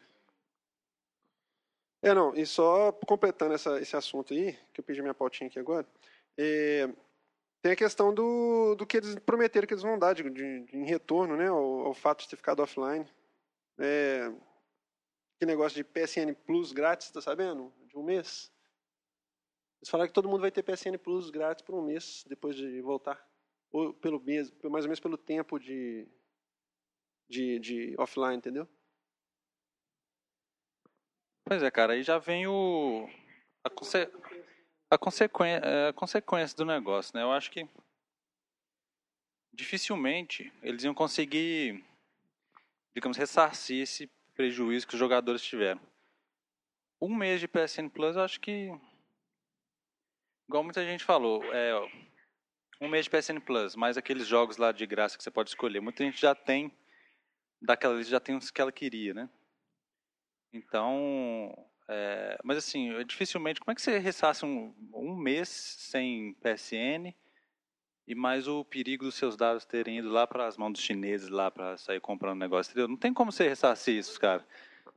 [2.02, 5.58] É, não, e só completando essa, esse assunto aí, que eu pedi minha pautinha aqui
[5.58, 5.86] agora,
[6.38, 6.88] é,
[7.60, 10.76] tem a questão do, do que eles prometeram que eles vão dar de, de, de
[10.76, 13.06] em retorno, né, ao, ao, fato de ter ficado offline.
[13.78, 14.32] É,
[15.38, 17.72] que negócio de PSN Plus grátis, tá sabendo?
[17.86, 18.52] De um mês.
[19.80, 22.80] Eles falaram que todo mundo vai ter PSN Plus grátis por um mês depois de
[22.80, 23.24] voltar.
[23.70, 26.08] Ou pelo mês, mais ou menos pelo tempo de,
[27.28, 28.68] de, de offline, entendeu?
[31.44, 33.08] Pois é, cara, aí já vem o.
[33.64, 34.10] A, conse...
[34.90, 37.22] a, consequência, é, a consequência do negócio, né?
[37.22, 37.66] Eu acho que
[39.52, 41.84] dificilmente eles iam conseguir,
[42.94, 45.80] digamos, ressarcir esse prejuízo que os jogadores tiveram.
[47.00, 48.70] Um mês de PSN Plus, eu acho que
[50.48, 51.74] igual muita gente falou, é
[52.80, 55.80] um mês de PSN Plus, mais aqueles jogos lá de graça que você pode escolher.
[55.80, 56.72] Muita gente já tem,
[57.60, 59.28] daquela lista já tem os que ela queria, né?
[60.52, 61.52] Então,
[61.88, 67.14] é, mas assim, dificilmente, como é que você ressasse um, um mês sem PSN
[68.06, 71.28] e mais o perigo dos seus dados terem ido lá para as mãos dos chineses
[71.28, 72.88] lá para sair comprando negócio, entendeu?
[72.88, 74.46] Não tem como você ressarcir isso, cara.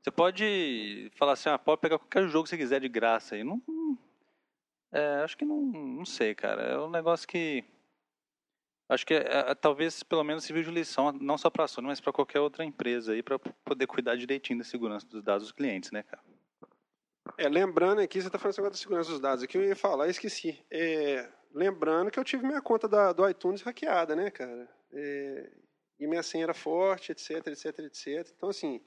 [0.02, 3.44] Você pode falar assim, ah, pode pegar qualquer jogo que você quiser de graça aí.
[3.44, 3.62] Não,
[4.92, 6.62] é, acho que não, não sei, cara.
[6.64, 7.64] É um negócio que.
[8.90, 11.88] Acho que é, é, talvez pelo menos sirva de lição, não só para a Sony,
[11.88, 15.54] mas para qualquer outra empresa aí, para poder cuidar direitinho da segurança dos dados dos
[15.54, 16.22] clientes, né, cara?
[17.38, 20.08] É, lembrando aqui, você está falando agora da segurança dos dados, aqui eu ia falar
[20.08, 20.62] e esqueci.
[20.70, 24.68] É, lembrando que eu tive minha conta da, do iTunes hackeada, né, cara?
[24.92, 25.52] É,
[25.98, 28.34] e minha senha era forte, etc, etc, etc.
[28.36, 28.82] Então, assim,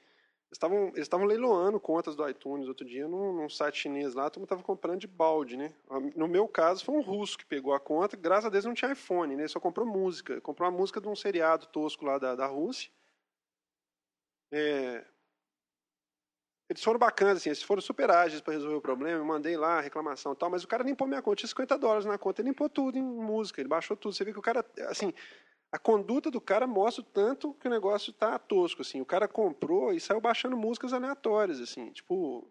[0.56, 4.40] estavam eles estavam leiloando contas do iTunes outro dia num, num site chinês lá, todo
[4.40, 5.72] mundo estava comprando de balde, né?
[6.16, 8.92] No meu caso foi um russo que pegou a conta, graças a Deus não tinha
[8.92, 9.48] iPhone, né?
[9.48, 12.90] Só comprou música, comprou uma música de um seriado tosco lá da, da Rússia.
[14.52, 15.04] É...
[16.68, 19.78] Eles foram bacanas, assim, eles foram super ágeis para resolver o problema, eu mandei lá
[19.78, 22.40] a reclamação e tal, mas o cara limpou minha conta, tinha 50 dólares na conta,
[22.40, 24.14] ele limpou tudo em música, ele baixou tudo.
[24.14, 25.12] Você vê que o cara, assim,
[25.74, 29.00] a conduta do cara mostra o tanto que o negócio está tosco, assim.
[29.00, 31.90] O cara comprou e saiu baixando músicas aleatórias, assim.
[31.90, 32.48] Tipo,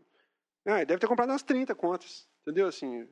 [0.66, 2.68] ah, deve ter comprado umas 30 contas, entendeu?
[2.68, 3.08] Assim,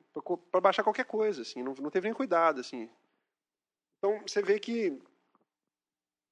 [0.52, 1.64] para baixar qualquer coisa, assim.
[1.64, 2.90] Não, não teve nem cuidado, assim.
[4.00, 5.02] Então, você vê que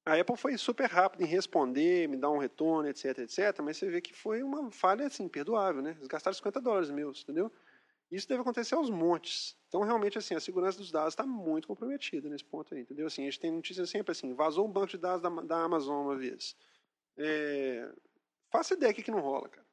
[0.06, 3.90] A Apple foi super rápida em responder, me dar um retorno, etc, etc, mas você
[3.90, 5.92] vê que foi uma falha, assim, perdoável, né?
[5.92, 7.50] Eles gastaram 50 dólares meus, entendeu?
[8.12, 9.56] Isso deve acontecer aos montes.
[9.68, 13.06] Então, realmente, assim, a segurança dos dados está muito comprometida nesse ponto aí, entendeu?
[13.06, 16.06] Assim, a gente tem notícia sempre assim, vazou um banco de dados da, da Amazon
[16.06, 16.56] uma vez.
[17.18, 17.92] É,
[18.50, 19.66] faça ideia que, que não rola, cara.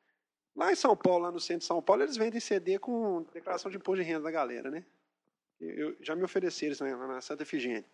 [0.54, 3.70] Lá em São Paulo, lá no centro de São Paulo, eles vendem CD com declaração
[3.70, 4.84] de imposto de renda da galera, né?
[5.60, 7.84] Eu, já me ofereceram isso lá na Santa Efigênia.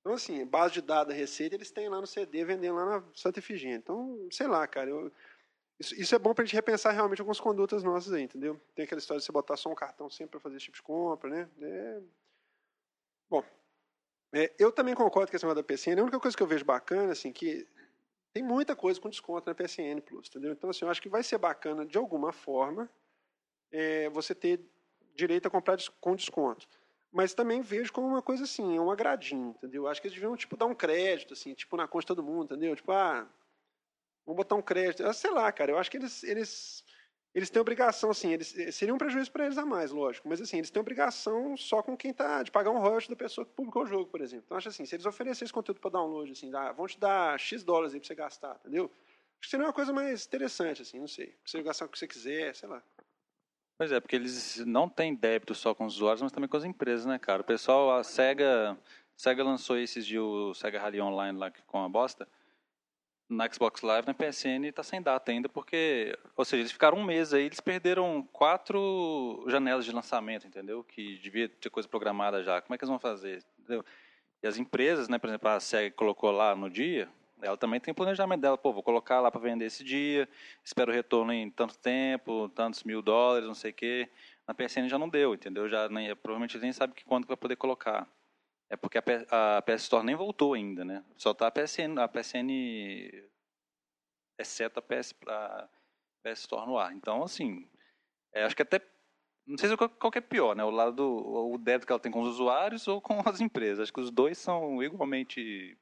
[0.00, 3.04] Então, assim, base de dados da Receita, eles têm lá no CD, vendendo lá na
[3.14, 3.76] Santa Efigênia.
[3.76, 5.12] Então, sei lá, cara, eu,
[5.82, 8.60] isso, isso, é bom para a gente repensar realmente algumas condutas nossas aí, entendeu?
[8.74, 10.82] Tem aquela história de você botar só um cartão sempre para fazer esse tipo de
[10.82, 11.48] compra, né?
[11.60, 12.00] É...
[13.28, 13.44] Bom,
[14.32, 16.00] é, eu também concordo com esse negócio da PCN.
[16.00, 17.66] A única coisa que eu vejo bacana, assim, que
[18.32, 20.52] tem muita coisa com desconto na PSN Plus, entendeu?
[20.52, 22.88] Então, assim, eu acho que vai ser bacana, de alguma forma,
[23.70, 24.60] é, você ter
[25.14, 26.66] direito a comprar com desconto
[27.12, 29.86] mas também vejo como uma coisa assim, um agradinho, entendeu?
[29.86, 32.46] Acho que eles deviam, tipo, dar um crédito, assim, tipo, na conta de todo mundo,
[32.46, 32.74] entendeu?
[32.74, 33.28] Tipo, ah,
[34.26, 35.04] vamos botar um crédito.
[35.06, 36.84] Ah, sei lá, cara, eu acho que eles, eles,
[37.34, 40.40] eles têm obrigação, assim, eles, eh, seria um prejuízo para eles a mais, lógico, mas,
[40.40, 43.52] assim, eles têm obrigação só com quem tá, de pagar um royalty da pessoa que
[43.52, 44.44] publicou o jogo, por exemplo.
[44.46, 47.38] Então, acho assim, se eles oferecerem esse conteúdo para download, assim, dá, vão te dar
[47.38, 48.84] X dólares aí para você gastar, entendeu?
[48.84, 51.34] Acho que seria uma coisa mais interessante, assim, não sei.
[51.44, 52.82] Você gastar o que você quiser, sei lá.
[53.76, 56.64] Pois é, porque eles não têm débito só com os usuários, mas também com as
[56.64, 57.42] empresas, né, cara?
[57.42, 58.78] O pessoal, a SEGA,
[59.16, 62.28] SEGA lançou esses dias o SEGA Rally Online lá com a bosta.
[63.32, 67.04] Na Xbox Live, na PSN, tá sem data ainda, porque, ou seja, eles ficaram um
[67.04, 70.84] mês aí, eles perderam quatro janelas de lançamento, entendeu?
[70.84, 72.60] Que devia ter coisa programada já.
[72.60, 73.42] Como é que eles vão fazer?
[73.58, 73.82] Entendeu?
[74.42, 77.08] E as empresas, né, por exemplo, a SEGA colocou lá no dia,
[77.40, 80.28] ela também tem planejamento dela, pô, vou colocar lá para vender esse dia,
[80.62, 84.10] espero retorno em tanto tempo, tantos mil dólares, não sei o quê.
[84.46, 85.68] Na PSN já não deu, entendeu?
[85.70, 88.06] Já nem, provavelmente nem sabe que quando vai poder colocar.
[88.72, 91.04] É porque a, a PS Store nem voltou ainda, né?
[91.18, 92.48] Só tá a PSN, a PSN
[94.38, 95.68] exceto a PS, a
[96.24, 96.90] PS Store no ar.
[96.94, 97.68] Então, assim,
[98.32, 98.80] é, acho que até
[99.46, 100.64] não sei se qual, qual é pior, né?
[100.64, 103.80] O lado do o débito que ela tem com os usuários ou com as empresas.
[103.80, 105.76] Acho que os dois são igualmente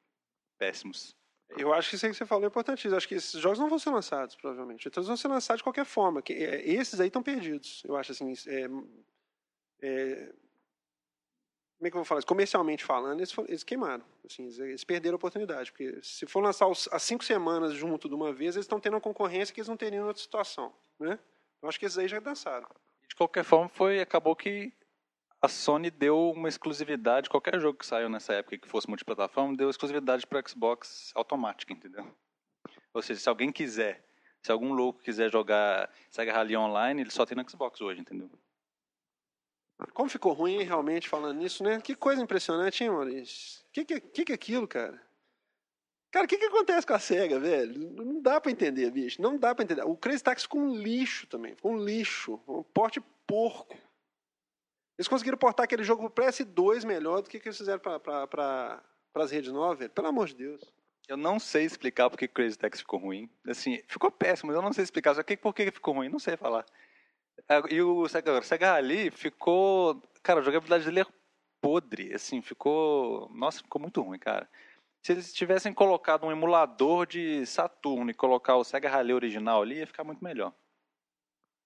[0.59, 1.17] péssimos.
[1.51, 2.97] Eu acho que isso aí que você falou é importantíssimo.
[2.97, 4.89] Acho que esses jogos não vão ser lançados, provavelmente.
[4.89, 6.21] Então, eles vão ser lançados de qualquer forma.
[6.23, 7.85] Que, é, esses aí estão perdidos.
[7.85, 8.33] Eu acho assim.
[8.49, 8.67] É,
[9.83, 10.35] é,
[11.81, 12.23] como é que eu vou falar?
[12.25, 14.05] Comercialmente falando, eles, eles queimaram.
[14.23, 15.73] Assim, eles, eles, perderam a oportunidade.
[15.73, 18.93] Porque se for lançar os, as cinco semanas junto de uma vez, eles estão tendo
[18.95, 20.75] uma concorrência que eles não teriam em outra situação.
[20.99, 21.19] Né?
[21.63, 22.69] Eu acho que esses aí já dançaram.
[23.09, 24.71] De qualquer forma, foi, acabou que
[25.41, 29.71] a Sony deu uma exclusividade, qualquer jogo que saiu nessa época que fosse multiplataforma, deu
[29.71, 32.07] exclusividade para Xbox automática, entendeu?
[32.93, 34.05] Ou seja, se alguém quiser,
[34.43, 38.31] se algum louco quiser jogar Sega Rally Online, ele só tem no Xbox hoje, entendeu?
[39.93, 41.81] Como ficou ruim realmente falando nisso, né?
[41.81, 43.61] Que coisa impressionante, hein, Maurício?
[43.69, 45.01] O que, que, que, é aquilo, cara?
[46.11, 47.93] Cara, o que, que acontece com a SEGA, velho?
[47.93, 49.23] Não dá para entender, bicho.
[49.23, 49.83] Não dá para entender.
[49.83, 51.55] O Crazy Taxi ficou um lixo também.
[51.55, 52.41] Ficou um lixo.
[52.49, 53.79] Um porte porco.
[54.99, 58.83] Eles conseguiram portar aquele jogo pro PS2 melhor do que, que eles fizeram para
[59.15, 60.75] as redes novas, Pelo amor de Deus.
[61.09, 63.31] Eu não sei explicar porque Crazy Taxi ficou ruim.
[63.47, 65.15] Assim, ficou péssimo, mas eu não sei explicar.
[65.15, 66.67] Só que por que ficou ruim, não sei falar.
[67.49, 70.03] É, e o Sega, Sega ali ficou.
[70.23, 71.07] Cara, a jogabilidade dele é
[71.61, 72.15] podre.
[72.15, 73.29] Assim, ficou.
[73.35, 74.49] Nossa, ficou muito ruim, cara.
[75.03, 79.79] Se eles tivessem colocado um emulador de Saturno e colocar o Sega Rally original ali,
[79.79, 80.53] ia ficar muito melhor.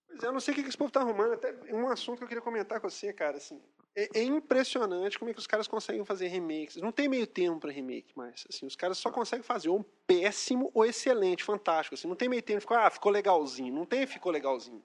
[0.06, 1.32] Pois é, eu não sei o que esse povo tá arrumando.
[1.32, 3.60] Até um assunto que eu queria comentar com você, cara, assim.
[3.96, 6.76] É, é impressionante como é que os caras conseguem fazer remakes.
[6.76, 8.44] Não tem meio tempo para remake mais.
[8.48, 11.94] Assim, os caras só conseguem fazer ou um péssimo ou excelente, fantástico.
[11.94, 12.60] Assim, não tem meio tempo.
[12.60, 13.74] Ficou, ah, ficou legalzinho.
[13.74, 14.82] Não tem ficou legalzinho.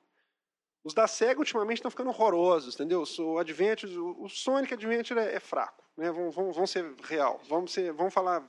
[0.84, 3.04] Os da SEGA ultimamente estão ficando horrorosos, entendeu?
[3.20, 6.12] O Adventure, o Sonic Adventure é, é fraco, né?
[6.12, 8.48] Vamos, vamos, vamos, ser real, vamos ser, vamos falar,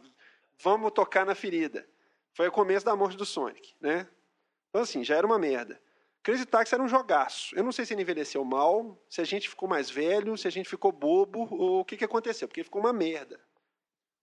[0.62, 1.86] vamos tocar na ferida.
[2.32, 4.08] Foi o começo da morte do Sonic, né?
[4.68, 5.80] Então assim, já era uma merda.
[6.22, 7.56] Crazy Taxi era um jogaço.
[7.56, 10.50] Eu não sei se ele envelheceu mal, se a gente ficou mais velho, se a
[10.50, 13.40] gente ficou bobo, ou o que, que aconteceu, porque ficou uma merda.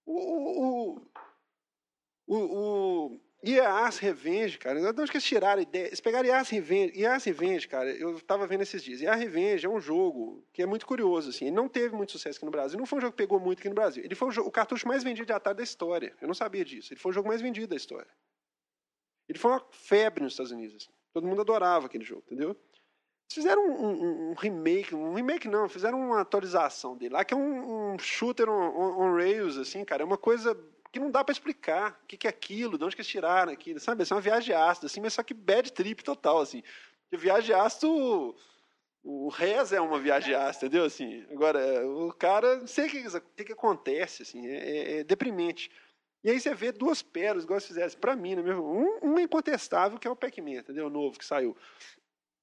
[0.06, 1.02] O, o,
[2.26, 2.36] o,
[3.06, 5.86] o IAS Revenge, cara, de onde que eles tiraram a ideia?
[5.86, 9.00] Eles pegaram IAS Revenge, IAS Revenge, cara, eu estava vendo esses dias.
[9.00, 12.36] IAS Revenge é um jogo que é muito curioso, assim, ele não teve muito sucesso
[12.36, 14.04] aqui no Brasil, não foi um jogo que pegou muito aqui no Brasil.
[14.04, 16.92] Ele foi o, o cartucho mais vendido de Atari da história, eu não sabia disso.
[16.92, 18.10] Ele foi o jogo mais vendido da história.
[19.28, 20.90] Ele foi uma febre nos Estados Unidos, assim.
[21.12, 22.50] Todo mundo adorava aquele jogo, entendeu?
[22.50, 27.34] Eles fizeram um, um, um, remake, um remake não, fizeram uma atualização dele lá, que
[27.34, 30.58] é um, um shooter on, on, on, rails, assim, cara, é uma coisa
[30.92, 33.52] que não dá para explicar o que, que, é aquilo, de onde que eles tiraram
[33.52, 34.02] aquilo, sabe?
[34.02, 36.62] É uma viagem ácida, assim, mas só que bad trip total, assim.
[37.02, 38.34] Porque viagem ácida, o,
[39.02, 40.84] o Rez é uma viagem ácida, entendeu?
[40.86, 45.04] Assim, agora, o cara, não sei o que, que, que acontece, assim, é, é, é
[45.04, 45.70] deprimente.
[46.24, 48.54] E aí você vê duas pérolas, igual se fizesse, pra mim, né?
[48.54, 50.86] Um, um incontestável, que é o Pac-Man, entendeu?
[50.86, 51.56] O novo que saiu.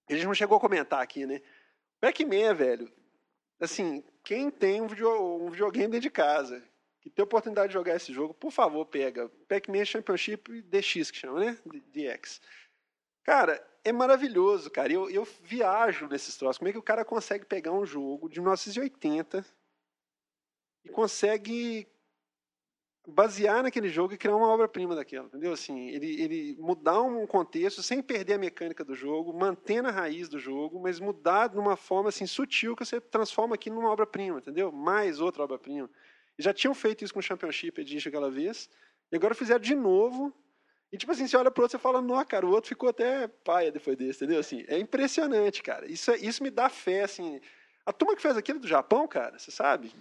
[0.09, 1.41] A gente não chegou a comentar aqui, né?
[1.99, 2.91] Pac-Man, velho,
[3.59, 6.63] assim, quem tem um, video, um videogame dentro de casa,
[7.05, 9.29] que tem oportunidade de jogar esse jogo, por favor, pega.
[9.47, 11.57] Pac-Man Championship DX, que chama, né?
[11.93, 12.41] DX.
[13.23, 14.91] Cara, é maravilhoso, cara.
[14.91, 16.57] Eu, eu viajo nesses troços.
[16.57, 19.45] Como é que o cara consegue pegar um jogo de 1980
[20.83, 21.87] e consegue
[23.07, 25.53] basear naquele jogo e criar uma obra-prima daquela, entendeu?
[25.53, 30.27] Assim, ele, ele mudar um contexto sem perder a mecânica do jogo, mantendo a raiz
[30.27, 34.39] do jogo, mas mudar de uma forma assim sutil que você transforma aquilo numa obra-prima,
[34.39, 34.71] entendeu?
[34.71, 35.87] Mais outra obra-prima.
[36.37, 38.69] Já tinham feito isso com o Championship Edition aquela vez,
[39.11, 40.33] e agora fizeram de novo.
[40.91, 43.27] E tipo assim, você olha pro outro e fala, não, cara, o outro ficou até
[43.27, 44.39] paia depois desse, entendeu?
[44.39, 45.91] Assim, é impressionante, cara.
[45.91, 47.41] Isso, é, isso me dá fé, assim.
[47.85, 49.93] A turma que fez aquilo do Japão, cara, você sabe?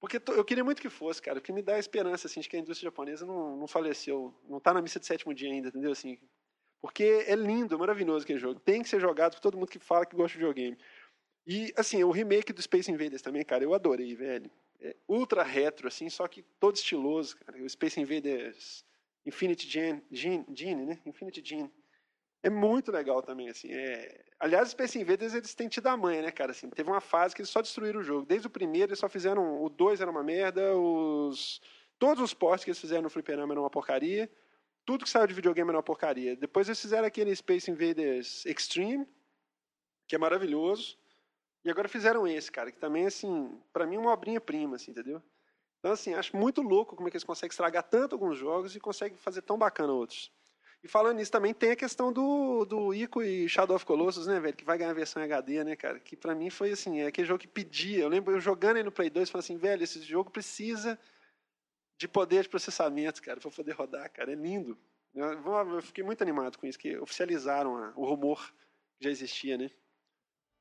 [0.00, 2.56] Porque eu queria muito que fosse, cara, porque me dá a esperança, assim, de que
[2.56, 5.92] a indústria japonesa não, não faleceu, não está na missa de sétimo dia ainda, entendeu?
[5.92, 6.18] Assim,
[6.80, 8.60] porque é lindo, maravilhoso aquele jogo.
[8.60, 10.76] Tem que ser jogado por todo mundo que fala que gosta de videogame.
[11.46, 14.50] E, assim, o remake do Space Invaders também, cara, eu adorei, velho.
[15.08, 17.62] Ultra retro, assim, só que todo estiloso, cara.
[17.62, 18.84] O Space Invaders
[19.26, 21.00] Infinity Gene, Gene, Gene né?
[21.06, 21.70] Infinity.
[22.42, 23.72] É muito legal também, assim.
[23.72, 24.24] É...
[24.38, 26.50] Aliás, os Space Invaders, eles têm tido a manha, né, cara?
[26.50, 28.26] Assim, teve uma fase que eles só destruíram o jogo.
[28.26, 29.62] Desde o primeiro, eles só fizeram...
[29.62, 31.60] O 2 era uma merda, os...
[31.98, 34.30] Todos os ports que eles fizeram no Fliperama eram uma porcaria.
[34.84, 36.36] Tudo que saiu de videogame era uma porcaria.
[36.36, 39.06] Depois eles fizeram aquele Space Invaders Extreme,
[40.06, 40.98] que é maravilhoso.
[41.64, 45.22] E agora fizeram esse, cara, que também, assim, para mim é uma obrinha-prima, assim, entendeu?
[45.78, 48.80] Então, assim, acho muito louco como é que eles conseguem estragar tanto alguns jogos e
[48.80, 50.30] conseguem fazer tão bacana outros.
[50.82, 54.38] E falando nisso, também tem a questão do, do Ico e Shadow of Colossus, né,
[54.38, 54.54] velho?
[54.54, 55.98] Que vai ganhar a versão HD, né, cara?
[55.98, 58.02] Que pra mim foi assim, é aquele jogo que pedia.
[58.02, 60.98] Eu lembro eu jogando aí no Play 2 falando assim, velho, esse jogo precisa
[61.96, 64.32] de poder de processamento, cara, pra poder rodar, cara.
[64.32, 64.76] É lindo.
[65.14, 65.26] Eu,
[65.74, 68.52] eu fiquei muito animado com isso, que oficializaram a, o rumor
[68.98, 69.70] que já existia, né?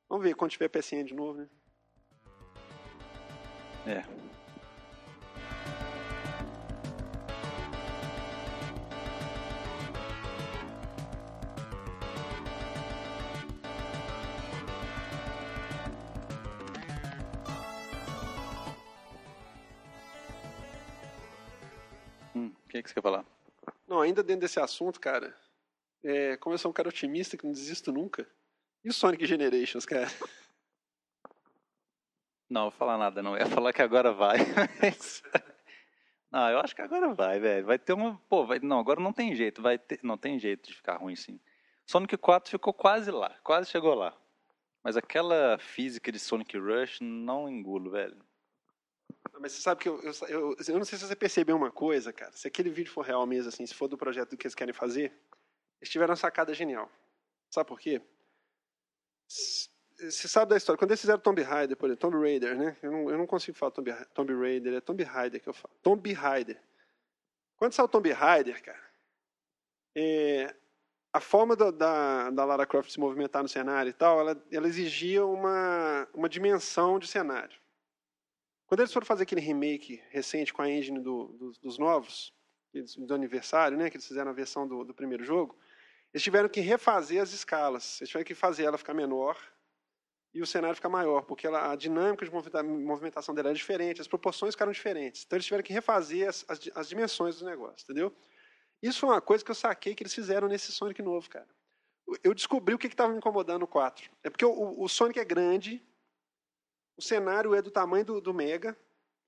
[0.10, 1.50] Vamos ver quando tiver PSN de novo, né?
[3.86, 4.24] É.
[22.74, 23.26] que, que você quer falar?
[23.88, 25.36] Não, ainda dentro desse assunto, cara,
[26.04, 28.28] é, como eu sou um cara otimista que não desisto nunca,
[28.84, 30.08] e o Sonic Generations, cara?
[32.50, 33.36] Não, vou falar nada, não.
[33.36, 34.38] Eu ia falar que agora vai,
[34.82, 35.24] mas...
[36.32, 37.66] Não, eu acho que agora vai, velho.
[37.66, 38.20] Vai ter uma.
[38.28, 38.60] Pô, vai...
[38.60, 39.62] não, agora não tem jeito.
[39.62, 40.00] Vai ter...
[40.04, 41.40] Não tem jeito de ficar ruim, sim.
[41.86, 44.18] Sonic 4 ficou quase lá, quase chegou lá.
[44.84, 48.18] Mas aquela física de Sonic Rush não engulo, velho.
[49.40, 52.12] Mas você sabe que eu, eu, eu, eu, não sei se você percebeu uma coisa,
[52.12, 52.32] cara.
[52.34, 54.74] Se aquele vídeo for real mesmo, assim, se for do projeto do que eles querem
[54.74, 55.12] fazer,
[55.82, 56.92] eles tiveram uma sacada genial.
[57.50, 58.02] Sabe por quê?
[59.28, 60.78] Você sabe da história.
[60.78, 62.78] Quando eles fizeram Tomb Raider, por exemplo, Tomb Raider, né?
[62.82, 65.74] Eu não, eu não consigo falar Tomb, Tomb Raider, é Tomb Raider que eu falo.
[65.82, 66.62] Tomb Raider.
[67.58, 68.84] Quando saiu Tomb Raider, cara,
[69.96, 70.54] é,
[71.14, 74.68] a forma da, da, da, Lara Croft se movimentar no cenário e tal, ela, ela
[74.68, 77.58] exigia uma, uma dimensão de cenário.
[78.66, 82.34] Quando eles foram fazer aquele remake recente com a engine do, do, dos novos,
[82.98, 85.56] do aniversário, né, que eles fizeram a versão do, do, primeiro jogo,
[86.14, 88.00] eles tiveram que refazer as escalas.
[88.00, 89.38] Eles tiveram que fazer ela ficar menor
[90.34, 94.08] e o cenário ficar maior, porque ela, a dinâmica de movimentação dela era diferente, as
[94.08, 95.24] proporções ficaram diferentes.
[95.26, 98.14] Então eles tiveram que refazer as, as, as dimensões do negócio, entendeu?
[98.82, 101.48] Isso foi uma coisa que eu saquei que eles fizeram nesse Sonic novo, cara.
[102.24, 104.10] Eu descobri o que estava me incomodando no 4.
[104.24, 105.82] É porque o, o Sonic é grande,
[106.98, 108.78] o cenário é do tamanho do, do Mega,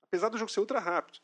[0.02, 1.20] apesar do jogo ser ultra rápido.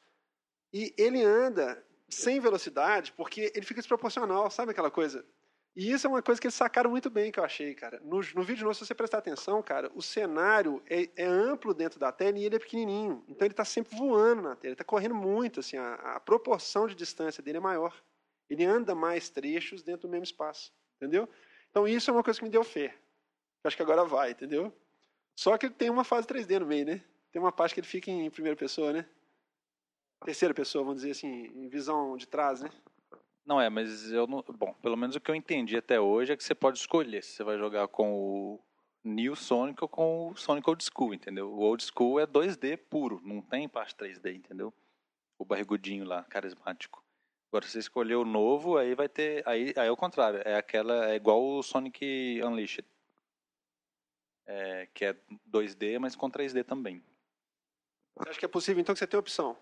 [0.72, 5.24] E ele anda sem velocidade porque ele fica desproporcional, sabe aquela coisa?
[5.74, 7.98] E isso é uma coisa que eles sacaram muito bem, que eu achei, cara.
[8.04, 11.98] No, no vídeo novo, se você prestar atenção, cara, o cenário é, é, amplo dentro
[11.98, 13.24] da tela e ele é pequenininho.
[13.26, 16.86] Então ele está sempre voando na tela, ele está correndo muito, assim, a, a, proporção
[16.86, 18.02] de distância dele é maior.
[18.50, 21.26] Ele anda mais trechos dentro do mesmo espaço, entendeu?
[21.70, 22.94] Então isso é uma coisa que me deu fé.
[23.64, 24.70] Eu acho que agora vai, entendeu?
[25.34, 27.02] Só que tem uma fase 3D no meio, né?
[27.30, 29.06] Tem uma parte que ele fica em primeira pessoa, né?
[30.22, 32.68] Terceira pessoa, vamos dizer assim, em visão de trás, né?
[33.44, 34.42] Não é, mas eu não.
[34.42, 37.32] Bom, pelo menos o que eu entendi até hoje é que você pode escolher se
[37.32, 38.60] você vai jogar com o
[39.04, 41.52] New Sonic ou com o Sonic Old School, entendeu?
[41.52, 44.72] O Old School é 2D puro, não tem parte 3D, entendeu?
[45.38, 47.02] O barrigudinho lá, carismático.
[47.50, 49.46] Agora, se você escolher o novo, aí vai ter.
[49.46, 51.10] Aí, aí é o contrário, é aquela.
[51.10, 52.86] É igual o Sonic Unleashed
[54.46, 55.16] é, que é
[55.50, 57.02] 2D, mas com 3D também.
[58.16, 59.56] Você acha que é possível, então, que você tenha opção?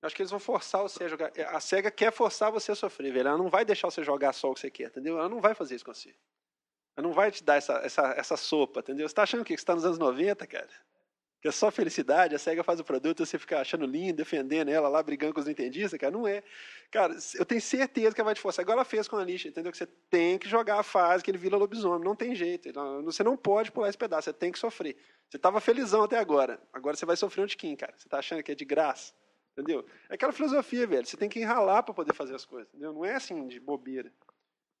[0.00, 1.32] Eu acho que eles vão forçar você a jogar.
[1.48, 3.28] A SEGA quer forçar você a sofrer, velho.
[3.28, 5.18] Ela não vai deixar você jogar só o que você quer, entendeu?
[5.18, 6.14] Ela não vai fazer isso com você.
[6.96, 9.08] Ela não vai te dar essa, essa, essa sopa, entendeu?
[9.08, 10.68] Você tá achando que você tá nos anos 90, cara?
[11.40, 14.88] Que é só felicidade, a SEGA faz o produto você fica achando lindo, defendendo ela
[14.88, 16.10] lá, brigando com os nintendistas, cara.
[16.10, 16.42] Não é.
[16.90, 18.64] Cara, eu tenho certeza que ela vai te forçar.
[18.64, 19.70] Igual ela fez com a lixa, entendeu?
[19.70, 22.04] Que você tem que jogar a fase que ele vira lobisomem.
[22.04, 22.68] Não tem jeito.
[23.04, 24.96] Você não pode pular esse pedaço, você tem que sofrer.
[25.28, 26.60] Você tava felizão até agora.
[26.72, 27.94] Agora você vai sofrer um tiquinho, cara.
[27.96, 29.12] Você tá achando que é de graça.
[29.58, 29.84] Entendeu?
[30.08, 31.04] É aquela filosofia, velho.
[31.04, 32.68] Você tem que enralar para poder fazer as coisas.
[32.68, 32.92] Entendeu?
[32.92, 34.12] Não é assim de bobeira.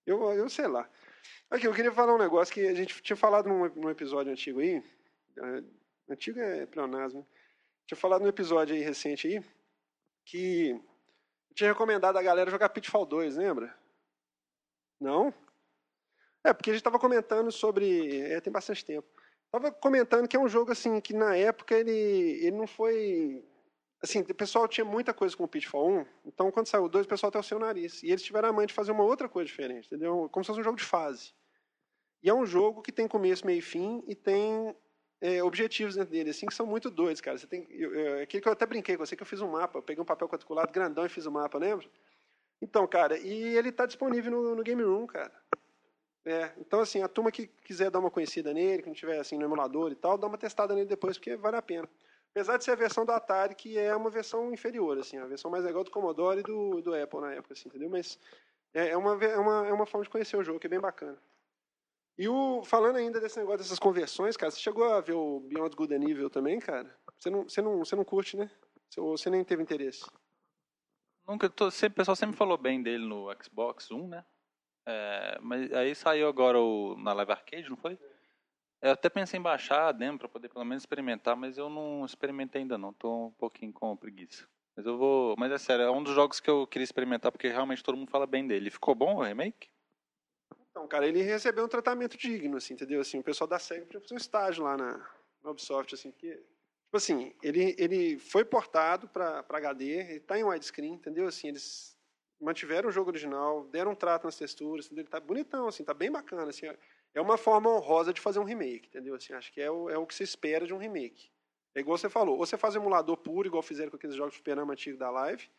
[0.06, 0.88] Eu, eu sei lá.
[1.50, 4.60] Aqui, eu queria falar um negócio que a gente tinha falado num, num episódio antigo
[4.60, 4.78] aí.
[5.36, 5.68] Uh,
[6.08, 7.26] antigo é pleonasmo.
[7.88, 9.44] Tinha falado num episódio aí recente aí
[10.24, 13.76] que eu tinha recomendado a galera jogar Pitfall 2, lembra?
[15.00, 15.34] Não?
[16.44, 18.20] É, porque a gente estava comentando sobre.
[18.20, 19.08] É, tem bastante tempo.
[19.50, 23.44] Tava comentando que é um jogo assim que na época ele, ele não foi
[24.02, 27.06] assim, o pessoal tinha muita coisa com o Pitfall 1, então quando saiu o 2,
[27.06, 28.02] o pessoal até o seu nariz.
[28.02, 30.28] E eles tiveram a mãe de fazer uma outra coisa diferente, entendeu?
[30.30, 31.32] Como se fosse um jogo de fase.
[32.22, 34.74] E é um jogo que tem começo, meio e fim, e tem
[35.20, 37.38] é, objetivos dentro dele, assim, que são muito doidos, cara.
[37.38, 39.50] Você tem, eu, eu, aquilo que eu até brinquei com você, que eu fiz um
[39.50, 41.86] mapa, eu peguei um papel quadriculado grandão e fiz o um mapa, lembra?
[42.60, 45.32] Então, cara, e ele está disponível no, no Game Room, cara.
[46.24, 49.38] É, então, assim, a turma que quiser dar uma conhecida nele, que não tiver assim
[49.38, 51.88] no emulador e tal, dá uma testada nele depois, porque vale a pena.
[52.30, 55.50] Apesar de ser a versão do Atari, que é uma versão inferior, assim, a versão
[55.50, 57.88] mais legal do Commodore e do, do Apple na época, assim, entendeu?
[57.88, 58.18] Mas
[58.72, 60.80] é, é uma, é, uma, é uma forma de conhecer o jogo, que é bem
[60.80, 61.18] bacana.
[62.18, 65.76] E o, falando ainda desse negócio dessas conversões, cara, você chegou a ver o Beyond
[65.76, 66.94] Good and Evil também, cara?
[67.16, 68.50] Você não, você não, você não curte, né?
[68.88, 70.04] Você, você nem teve interesse?
[71.26, 74.24] Nunca, tô, sempre, o pessoal sempre falou bem dele no Xbox One, né?
[74.86, 77.98] É, mas aí saiu agora o, na Live Arcade, não foi?
[78.80, 82.04] Eu até pensei em baixar a demo para poder pelo menos experimentar, mas eu não
[82.04, 84.46] experimentei ainda não, tô um pouquinho com preguiça.
[84.76, 87.48] Mas eu vou, mas é sério, é um dos jogos que eu queria experimentar porque
[87.48, 88.70] realmente todo mundo fala bem dele.
[88.70, 89.68] Ficou bom o remake?
[90.70, 93.00] Então, cara, ele recebeu um tratamento digno, assim, entendeu?
[93.00, 95.10] Assim, o pessoal da SEGA fez um estágio lá na,
[95.42, 100.44] na Ubisoft, assim, que tipo assim, ele ele foi portado para HD, ele tá em
[100.44, 101.26] widescreen, entendeu?
[101.26, 101.98] Assim, eles
[102.40, 105.02] mantiveram o jogo original, deram um trato nas texturas, entendeu?
[105.02, 106.66] ele tá bonitão, assim, tá bem bacana, assim
[107.18, 109.16] é uma forma honrosa de fazer um remake, entendeu?
[109.16, 111.28] Assim, acho que é o, é o que se espera de um remake.
[111.74, 114.32] É igual você falou, ou você faz um emulador puro, igual fizeram com aqueles jogos
[114.32, 115.50] de superama antigos da Live,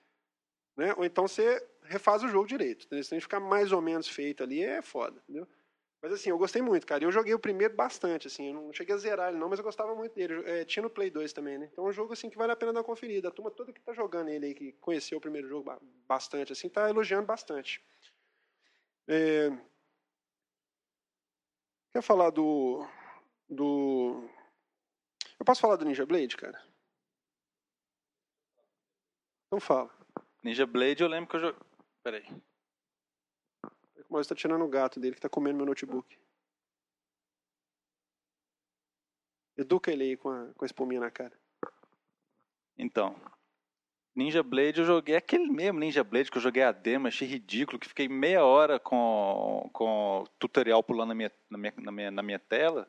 [0.77, 0.93] né?
[0.97, 2.85] ou então você refaz o jogo direito.
[2.85, 3.03] Entendeu?
[3.03, 5.45] Se tem que ficar mais ou menos feito ali, é foda, entendeu?
[6.01, 7.03] Mas assim, eu gostei muito, cara.
[7.03, 8.47] Eu joguei o primeiro bastante, assim.
[8.47, 10.41] Eu não cheguei a zerar ele não, mas eu gostava muito dele.
[10.45, 11.67] É, tinha no Play 2 também, né?
[11.73, 13.27] Então é um jogo, assim, que vale a pena dar uma conferida.
[13.27, 16.69] A turma toda que tá jogando ele aí, que conheceu o primeiro jogo bastante, assim,
[16.69, 17.83] tá elogiando bastante.
[19.09, 19.51] É,
[21.99, 22.87] Quer falar do.
[23.49, 24.23] do.
[25.37, 26.57] Eu posso falar do Ninja Blade, cara?
[29.45, 29.93] Então fala.
[30.41, 31.59] Ninja Blade eu lembro que eu joguei.
[32.01, 32.23] Peraí.
[33.65, 36.17] O Maurício tá tirando o gato dele que tá comendo meu notebook.
[39.57, 41.37] Educa ele aí com a, com a espuminha na cara.
[42.77, 43.13] Então,
[44.19, 47.79] Ninja Blade eu joguei aquele mesmo Ninja Blade que eu joguei a demo, achei ridículo,
[47.79, 52.21] que fiquei meia hora com, com tutorial pulando na minha, na minha, na minha, na
[52.21, 52.85] minha tela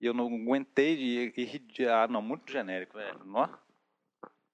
[0.00, 1.88] e eu não aguentei de ir.
[1.88, 3.20] Ah, não, muito genérico, velho.
[3.24, 3.48] Não?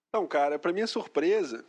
[0.08, 1.64] Então, cara, pra minha surpresa,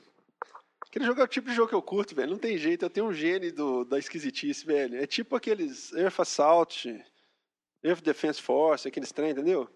[0.86, 2.32] aquele jogo é o tipo de jogo que eu curto, velho.
[2.32, 5.02] Não tem jeito, eu tenho um gene do, da esquisitice, velho.
[5.02, 7.06] É tipo aqueles Earth Assault,
[7.82, 9.70] Earth Defense Force, aqueles trem, entendeu?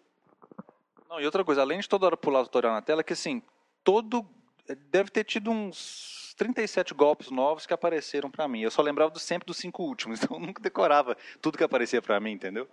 [1.09, 3.41] Não, e outra coisa, além de toda hora pular o tutorial na tela, que assim,
[3.83, 4.27] todo
[4.73, 8.61] deve ter tido uns 37 golpes novos que apareceram para mim.
[8.61, 12.01] Eu só lembrava do, sempre dos cinco últimos, então eu nunca decorava tudo que aparecia
[12.01, 12.67] para mim, entendeu?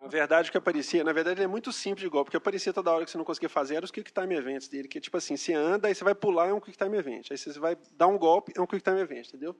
[0.00, 2.72] Na verdade, o que aparecia, na verdade, ele é muito simples de golpe, porque aparecia
[2.72, 5.00] toda hora que você não conseguia fazer, era os Quick Time Events dele, que é
[5.00, 7.30] tipo assim, você anda, aí você vai pular, é um Quick Time Event.
[7.30, 9.54] Aí você vai dar um golpe, é um Quick Time Event, entendeu?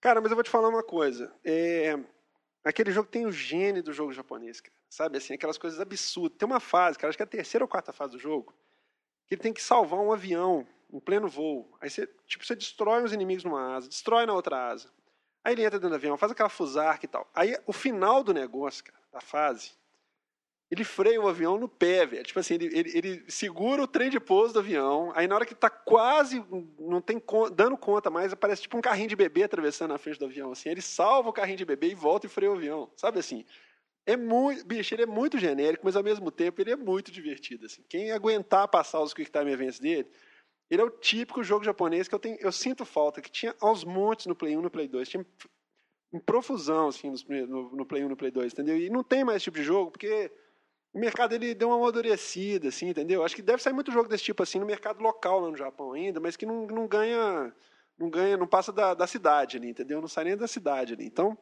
[0.00, 1.34] Cara, mas eu vou te falar uma coisa.
[1.44, 1.98] É...
[2.64, 4.74] Aquele jogo tem o gene do jogo japonês, cara.
[4.88, 6.38] Sabe, assim, aquelas coisas absurdas.
[6.38, 8.54] Tem uma fase, cara, acho que é a terceira ou quarta fase do jogo,
[9.26, 11.76] que ele tem que salvar um avião em pleno voo.
[11.80, 14.90] Aí você, tipo, você destrói os inimigos numa asa, destrói na outra asa.
[15.44, 17.30] Aí ele entra dentro do avião, faz aquela fusarca e tal.
[17.34, 19.72] Aí o final do negócio, cara, da fase,
[20.70, 22.24] ele freia o avião no pé, velho.
[22.24, 25.12] Tipo assim, ele, ele, ele, segura o trem de pouso do avião.
[25.14, 26.44] Aí na hora que tá quase,
[26.78, 27.22] não tem
[27.54, 30.50] dando conta mais, aparece tipo um carrinho de bebê atravessando a frente do avião.
[30.50, 32.90] Assim, ele salva o carrinho de bebê e volta e freia o avião.
[32.96, 33.44] Sabe assim?
[34.04, 37.66] É muito, bicho, ele é muito genérico, mas ao mesmo tempo ele é muito divertido.
[37.66, 37.84] Assim.
[37.88, 40.08] Quem aguentar passar os Quick Time Events dele,
[40.70, 43.84] ele é o típico jogo japonês que eu, tenho, eu sinto falta, que tinha aos
[43.84, 45.08] montes no Play 1 no Play 2.
[45.08, 45.26] Tinha
[46.12, 47.12] em profusão, assim,
[47.48, 48.76] no, no Play 1 no Play 2, entendeu?
[48.76, 50.30] E não tem mais esse tipo de jogo, porque
[50.92, 53.22] o mercado ele deu uma amadurecida, assim, entendeu?
[53.22, 55.92] Acho que deve sair muito jogo desse tipo assim no mercado local lá no Japão
[55.92, 57.54] ainda, mas que não, não ganha,
[57.98, 60.00] não ganha, não passa da, da cidade ali, entendeu?
[60.00, 61.04] Não sai nem da cidade ali.
[61.04, 61.36] Então,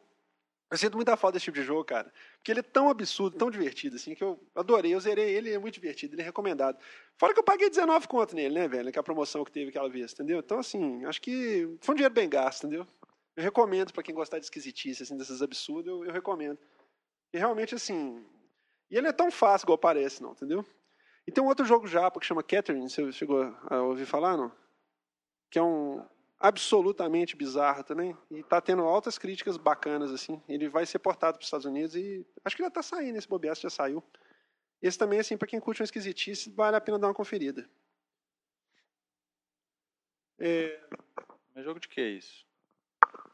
[0.71, 2.11] eu sinto muita falta desse tipo de jogo, cara.
[2.37, 4.93] Porque ele é tão absurdo, tão divertido, assim, que eu adorei.
[4.93, 6.77] Eu zerei ele, é muito divertido, ele é recomendado.
[7.17, 8.91] Fora que eu paguei 19 conto nele, né, velho?
[8.91, 10.39] Que é a promoção que teve aquela vez, entendeu?
[10.39, 12.87] Então, assim, acho que foi um dinheiro bem gasto, entendeu?
[13.35, 16.57] Eu recomendo para quem gostar de esquisitice, assim, desses absurdos, eu, eu recomendo.
[17.31, 18.25] E realmente, assim,
[18.89, 20.65] e ele é tão fácil igual parece, não, entendeu?
[21.27, 24.51] E tem um outro jogo japa que chama Catherine, você chegou a ouvir falar, não?
[25.51, 26.03] Que é um
[26.39, 28.15] absolutamente bizarro também.
[28.29, 30.41] E tá tendo altas críticas bacanas, assim.
[30.47, 33.27] Ele vai ser portado para os Estados Unidos e acho que já tá saindo, esse
[33.27, 34.03] bobear já saiu.
[34.81, 37.67] Esse também, assim, para quem curte uma esquisitice, vale a pena dar uma conferida.
[40.37, 40.79] É...
[41.53, 42.45] Mas jogo de que é isso?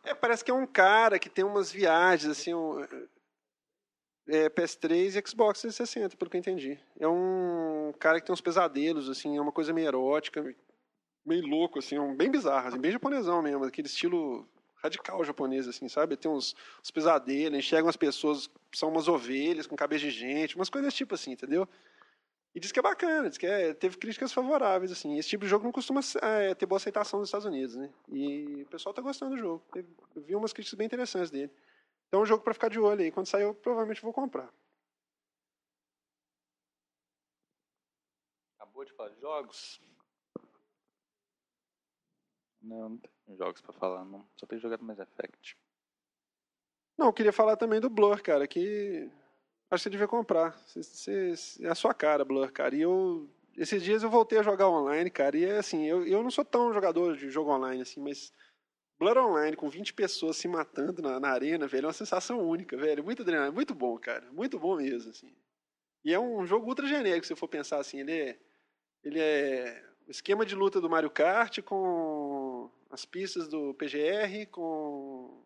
[0.03, 2.81] É, parece que é um cara que tem umas viagens, assim, um,
[4.27, 6.79] é, PS3 e Xbox 360, pelo que eu entendi.
[6.99, 10.55] É um cara que tem uns pesadelos, assim, é uma coisa meio erótica,
[11.25, 14.47] meio louco, assim, bem bizarro, assim, bem japonesão mesmo, aquele estilo
[14.81, 16.17] radical japonês, assim, sabe?
[16.17, 20.69] Tem uns, uns pesadelos, enxergam as pessoas, são umas ovelhas com cabeça de gente, umas
[20.69, 21.67] coisas tipo assim, entendeu?
[22.53, 25.17] E diz que é bacana, diz que é, teve críticas favoráveis, assim.
[25.17, 27.89] Esse tipo de jogo não costuma é, ter boa aceitação nos Estados Unidos, né?
[28.09, 29.63] E o pessoal tá gostando do jogo.
[29.73, 31.51] Eu vi umas críticas bem interessantes dele.
[32.07, 33.09] Então é um jogo para ficar de olho aí.
[33.11, 34.51] Quando sair, eu provavelmente vou comprar.
[38.59, 39.81] Acabou de falar de jogos?
[42.61, 44.25] Não, não jogos para falar, não.
[44.37, 45.57] Só tenho jogado Mass Effect.
[46.97, 49.09] Não, eu queria falar também do Blur, cara, que
[49.69, 50.51] acho que você devia comprar.
[50.67, 52.75] Você, você, é a sua cara, Blur, cara.
[52.75, 53.29] E eu.
[53.57, 56.45] Esses dias eu voltei a jogar online, cara, e é assim, eu, eu não sou
[56.45, 58.31] tão jogador de jogo online, assim, mas
[59.01, 62.77] Blood Online com 20 pessoas se matando na, na arena, velho, é uma sensação única,
[62.77, 63.03] velho.
[63.03, 64.31] Muito adrenalina, muito bom, cara.
[64.31, 65.35] Muito bom mesmo, assim.
[66.05, 67.99] E é um jogo ultra genérico, se for pensar assim.
[67.99, 68.39] Ele é,
[69.03, 71.75] ele é o esquema de luta do Mario Kart com
[72.91, 75.45] as pistas do PGR, com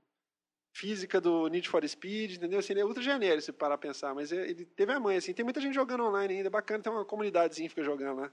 [0.75, 2.59] física do Need for Speed, entendeu?
[2.59, 4.13] Assim, ele é ultra genérico, se parar a pensar.
[4.13, 5.33] Mas é, ele teve a mãe, assim.
[5.33, 6.83] Tem muita gente jogando online ainda, é bacana.
[6.83, 8.31] Tem uma comunidadezinha que fica jogando lá.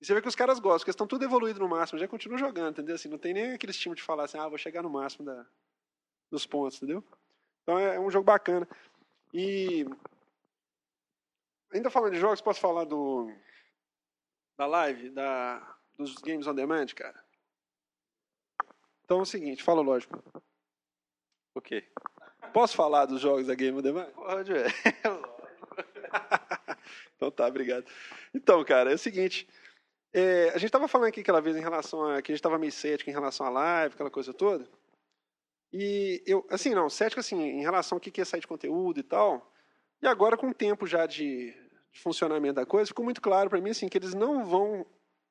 [0.00, 2.06] E você vê que os caras gostam, porque eles estão tudo evoluído no máximo, já
[2.06, 2.94] continuam jogando, entendeu?
[2.94, 5.44] Assim, não tem nem aquele estímulo de falar assim, ah, vou chegar no máximo da,
[6.30, 7.02] dos pontos, entendeu?
[7.62, 8.66] Então é, é um jogo bacana.
[9.34, 9.84] E
[11.72, 13.28] ainda falando de jogos, posso falar do
[14.56, 17.27] da live, da, dos Games on Demand, cara?
[19.08, 20.22] Então é o seguinte, fala lógico.
[21.54, 21.82] O quê?
[22.52, 24.10] Posso falar dos jogos da Game on Demand?
[24.10, 24.66] Pode, é.
[27.16, 27.86] então tá, obrigado.
[28.34, 29.48] Então, cara, é o seguinte.
[30.12, 32.58] É, a gente estava falando aqui aquela vez em relação a que a gente estava
[32.58, 34.68] meio cético em relação à live, aquela coisa toda.
[35.72, 39.02] E eu, assim, não, cético assim, em relação ao que é sair de conteúdo e
[39.02, 39.50] tal.
[40.02, 41.54] E agora, com o tempo já de,
[41.90, 44.84] de funcionamento da coisa, ficou muito claro para mim assim, que eles não vão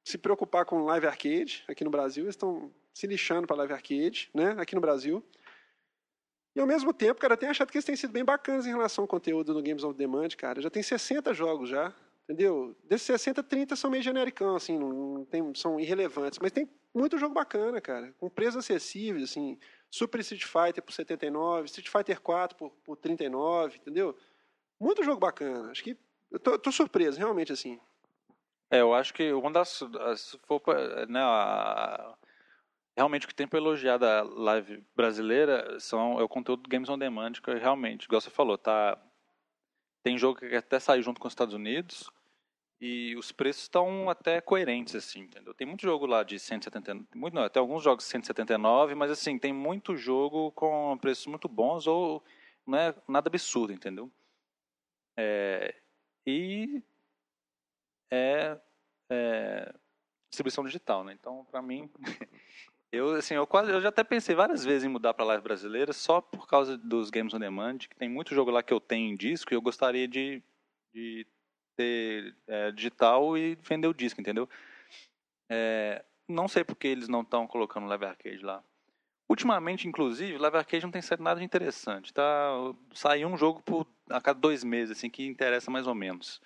[0.04, 4.30] se preocupar com live arcade aqui no Brasil, eles estão se lixando para live arcade,
[4.34, 5.24] né, aqui no Brasil.
[6.56, 8.72] E ao mesmo tempo, cara, eu tenho achado que eles têm sido bem bacanas em
[8.72, 10.60] relação ao conteúdo no Games on Demand, cara.
[10.60, 11.94] Já tem 60 jogos já.
[12.24, 12.76] Entendeu?
[12.84, 16.40] Desses 60, 30 são meio genericão, assim, não tem, são irrelevantes.
[16.42, 18.12] Mas tem muito jogo bacana, cara.
[18.18, 19.58] Com preços acessíveis, assim.
[19.90, 24.18] Super Street Fighter por 79, Street Fighter 4 por, por 39, entendeu?
[24.80, 25.70] Muito jogo bacana.
[25.72, 25.96] Acho que.
[26.30, 27.80] Eu tô, tô surpreso, realmente, assim.
[28.70, 29.82] É, eu acho que uma das.
[30.18, 30.62] Se for,
[31.08, 32.14] né, a,
[32.98, 36.90] realmente o que tem para elogiar da live brasileira são, é o conteúdo do Games
[36.90, 39.00] on Demand, que realmente, igual você falou, tá.
[40.04, 42.10] Tem jogo que até sair junto com os Estados Unidos,
[42.80, 45.54] e os preços estão até coerentes, assim, entendeu?
[45.54, 49.38] Tem muito jogo lá de 179, muito não, até alguns jogos de 179, mas assim,
[49.38, 52.24] tem muito jogo com preços muito bons ou
[52.66, 54.12] não é nada absurdo, entendeu?
[55.18, 55.74] É,
[56.26, 56.84] e
[58.12, 58.60] é,
[59.10, 59.74] é,
[60.30, 61.14] distribuição digital, né?
[61.14, 61.90] Então, para mim,
[62.92, 65.94] eu assim, eu quase, eu já até pensei várias vezes em mudar para live brasileira
[65.94, 69.12] só por causa dos games on demand, que tem muito jogo lá que eu tenho
[69.12, 70.42] em disco e eu gostaria de,
[70.94, 71.26] de
[71.76, 74.50] ter é, digital e vender o disco, entendeu?
[75.50, 78.64] É, não sei porque eles não estão colocando Live Arcade lá.
[79.30, 82.14] Ultimamente, inclusive, Live Arcade não tem sido nada de interessante.
[82.14, 82.52] Tá?
[82.94, 86.42] Saiu um jogo por, a cada dois meses, assim, que interessa mais ou menos.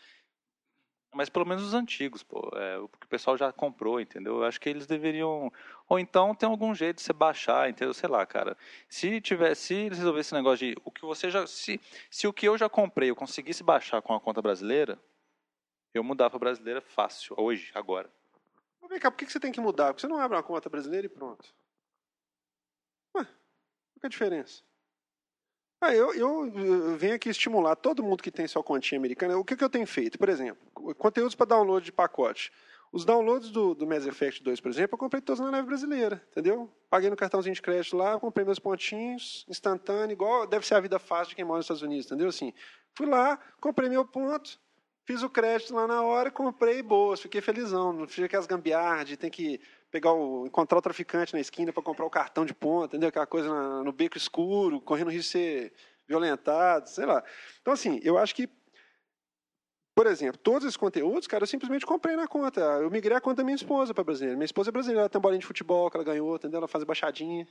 [1.13, 4.37] Mas pelo menos os antigos, pô, é, o que o pessoal já comprou, entendeu?
[4.37, 5.51] Eu acho que eles deveriam.
[5.89, 7.93] Ou então tem algum jeito de você baixar, entendeu?
[7.93, 8.57] Sei lá, cara.
[8.87, 11.45] Se tivesse, se eles esse negócio de o que você já.
[11.45, 14.97] Se, se o que eu já comprei eu conseguisse baixar com a conta brasileira,
[15.93, 18.09] eu mudar para brasileira fácil, hoje, agora.
[18.79, 19.87] Mas vem cá, por que você tem que mudar?
[19.87, 21.53] Porque você não abre uma conta brasileira e pronto.
[23.15, 24.63] Ué, qual é a diferença?
[25.83, 29.35] Ah, eu, eu, venho aqui estimular todo mundo que tem sua continha americana.
[29.35, 30.19] O que, que eu tenho feito?
[30.19, 30.61] Por exemplo,
[30.93, 32.51] conteúdos para download de pacote.
[32.91, 36.21] Os downloads do, do Mass Effect 2, por exemplo, eu comprei todos na neve brasileira,
[36.29, 36.69] entendeu?
[36.87, 40.99] Paguei no cartãozinho de crédito lá, comprei meus pontinhos, instantâneo, igual deve ser a vida
[40.99, 42.27] fácil de quem mora nos Estados Unidos, entendeu?
[42.27, 42.53] Assim,
[42.93, 44.59] fui lá, comprei meu ponto,
[45.03, 47.91] fiz o crédito lá na hora, comprei boas, fiquei felizão.
[47.91, 49.59] Não fiz aquelas gambiarras tem que
[49.91, 53.09] pegar o, encontrar o traficante na esquina para comprar o cartão de ponta, entendeu?
[53.09, 55.73] Aquela coisa na, no beco escuro, correndo risco de ser
[56.07, 57.23] violentado, sei lá.
[57.61, 58.49] Então, assim, eu acho que
[59.93, 62.61] por exemplo, todos esses conteúdos, cara, eu simplesmente comprei na conta.
[62.61, 64.37] Eu migrei a conta da minha esposa para brasileira.
[64.37, 66.59] Minha esposa é brasileira, ela tem uma bolinha de futebol que ela ganhou, entendeu?
[66.59, 67.45] Ela faz baixadinha.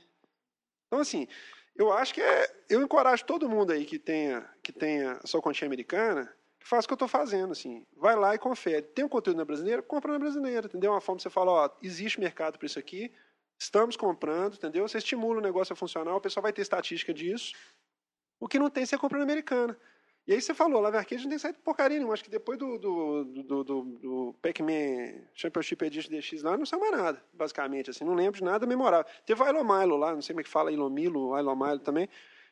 [0.87, 1.27] Então, assim,
[1.75, 2.63] eu acho que é.
[2.67, 6.87] Eu encorajo todo mundo aí que tenha, que tenha sua continha americana, que faça o
[6.87, 7.85] que eu estou fazendo, assim.
[7.97, 8.83] Vai lá e confere.
[8.83, 9.81] Tem um conteúdo na brasileira?
[9.81, 10.91] Compra na brasileira, entendeu?
[10.91, 13.11] Uma forma de você falar, ó, existe mercado para isso aqui,
[13.59, 14.87] estamos comprando, entendeu?
[14.87, 17.53] Você estimula o negócio a funcionar, o pessoal vai ter estatística disso.
[18.39, 19.75] O que não tem, você compra na americana.
[20.27, 22.13] E aí você falou, Live Arcade não tem saído porcaria nenhuma.
[22.13, 26.79] Acho que depois do, do, do, do, do Pac-Man Championship Edition DX lá, não saiu
[26.79, 27.89] mais nada, basicamente.
[27.89, 29.11] Assim, não lembro de nada memorável.
[29.25, 32.07] Teve o Ilomilo lá, não sei como é que fala, Ilomilo, Ilomilo também.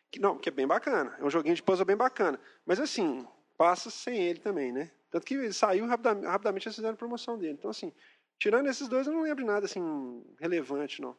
[0.10, 1.16] Que, não, que é bem bacana.
[1.20, 2.40] É um joguinho de puzzle bem bacana.
[2.66, 3.28] Mas assim,
[3.60, 4.90] passa sem ele também, né?
[5.12, 7.56] Tanto que ele saiu rapidamente, rapidamente eles fizeram promoção dele.
[7.60, 7.92] Então, assim,
[8.40, 11.14] tirando esses dois, eu não lembro de nada assim relevante, não.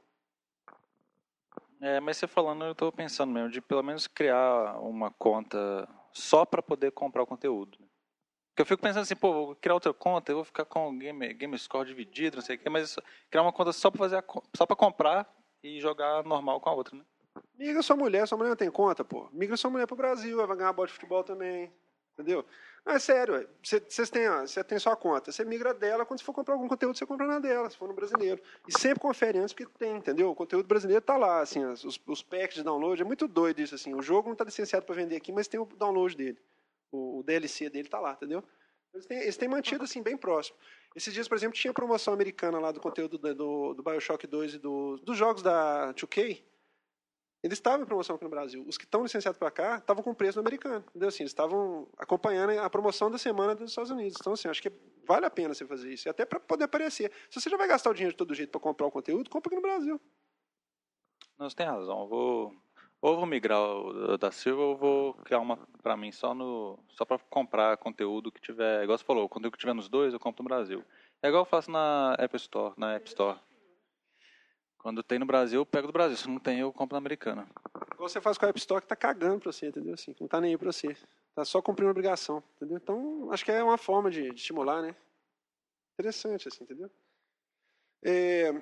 [1.83, 6.47] É, mas você falando, eu estou pensando mesmo de pelo menos criar uma conta só
[6.47, 7.77] para poder comprar o conteúdo.
[7.79, 7.87] Né?
[8.49, 10.99] Porque eu fico pensando assim, pô, vou criar outra conta, eu vou ficar com o
[10.99, 12.97] game, game score dividido, não sei o quê, mas
[13.31, 14.25] criar uma conta só para fazer a,
[14.57, 15.31] só para comprar
[15.63, 17.05] e jogar normal com a outra, né?
[17.55, 19.29] Migra sua mulher, sua mulher não tem conta, pô.
[19.31, 21.71] Migra sua mulher pro Brasil, vai ganhar bola de futebol também.
[22.21, 22.45] Entendeu?
[22.85, 26.33] Não, é sério, vocês têm, você tem sua conta, você migra dela, quando você for
[26.33, 28.41] comprar algum conteúdo, você compra na dela, se for no brasileiro.
[28.67, 30.31] E sempre confere antes, porque tem, entendeu?
[30.31, 33.75] O conteúdo brasileiro tá lá, assim, os, os packs de download, é muito doido isso,
[33.75, 33.95] assim.
[33.95, 36.39] O jogo não está licenciado para vender aqui, mas tem o download dele.
[36.91, 38.43] O, o DLC dele tá lá, entendeu?
[38.95, 40.57] Eles têm, eles têm mantido, assim, bem próximo.
[40.97, 44.55] Esses dias, por exemplo, tinha promoção americana lá do conteúdo do, do, do Bioshock 2
[44.55, 46.43] e do, dos jogos da 2K,
[47.43, 48.65] eles estavam em promoção aqui no Brasil.
[48.67, 50.85] Os que estão licenciados para cá estavam com preço no americano.
[50.91, 51.09] Entendeu?
[51.09, 54.17] Assim, eles estavam acompanhando a promoção da semana dos Estados Unidos.
[54.21, 54.71] Então, assim, acho que
[55.07, 56.07] vale a pena você fazer isso.
[56.07, 57.11] E até para poder aparecer.
[57.31, 59.49] Se você já vai gastar o dinheiro de todo jeito para comprar o conteúdo, compra
[59.49, 60.01] aqui no Brasil.
[61.39, 62.07] Não, você tem razão.
[62.07, 62.55] Vou,
[63.01, 63.59] ou vou migrar
[64.19, 68.41] da Silva ou vou criar uma para mim só no só para comprar conteúdo que
[68.41, 70.85] tiver, igual você falou, conteúdo que tiver nos dois eu compro no Brasil.
[71.23, 73.39] É igual eu faço na App Store, na App Store.
[74.83, 76.17] Quando tem no Brasil, eu pego do Brasil.
[76.17, 77.47] Se não tem, eu compro na americana.
[77.99, 79.95] Você faz com a App Store que tá cagando pra você, entendeu?
[79.95, 80.97] Assim, não tá nem aí pra você.
[81.35, 82.79] Tá só cumprindo obrigação, entendeu?
[82.79, 84.95] Então, acho que é uma forma de, de estimular, né?
[85.95, 86.91] Interessante, assim, entendeu?
[88.03, 88.55] É,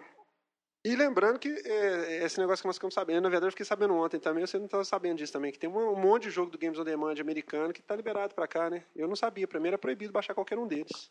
[0.85, 3.95] e lembrando que é, esse negócio que nós ficamos sabendo, na verdade eu fiquei sabendo
[3.95, 6.51] ontem também, você não estava sabendo disso também, que tem um, um, monte de jogo
[6.51, 8.85] do Games on Demand americano que está liberado para cá, né?
[8.97, 11.11] Eu não sabia, para mim era proibido baixar qualquer um deles.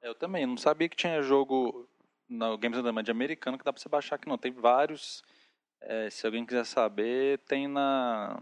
[0.00, 1.88] Eu também, não sabia que tinha jogo
[2.30, 4.38] no Games on Demand americano que dá para você baixar aqui não.
[4.38, 5.22] Tem vários.
[5.82, 8.36] É, se alguém quiser saber, tem na.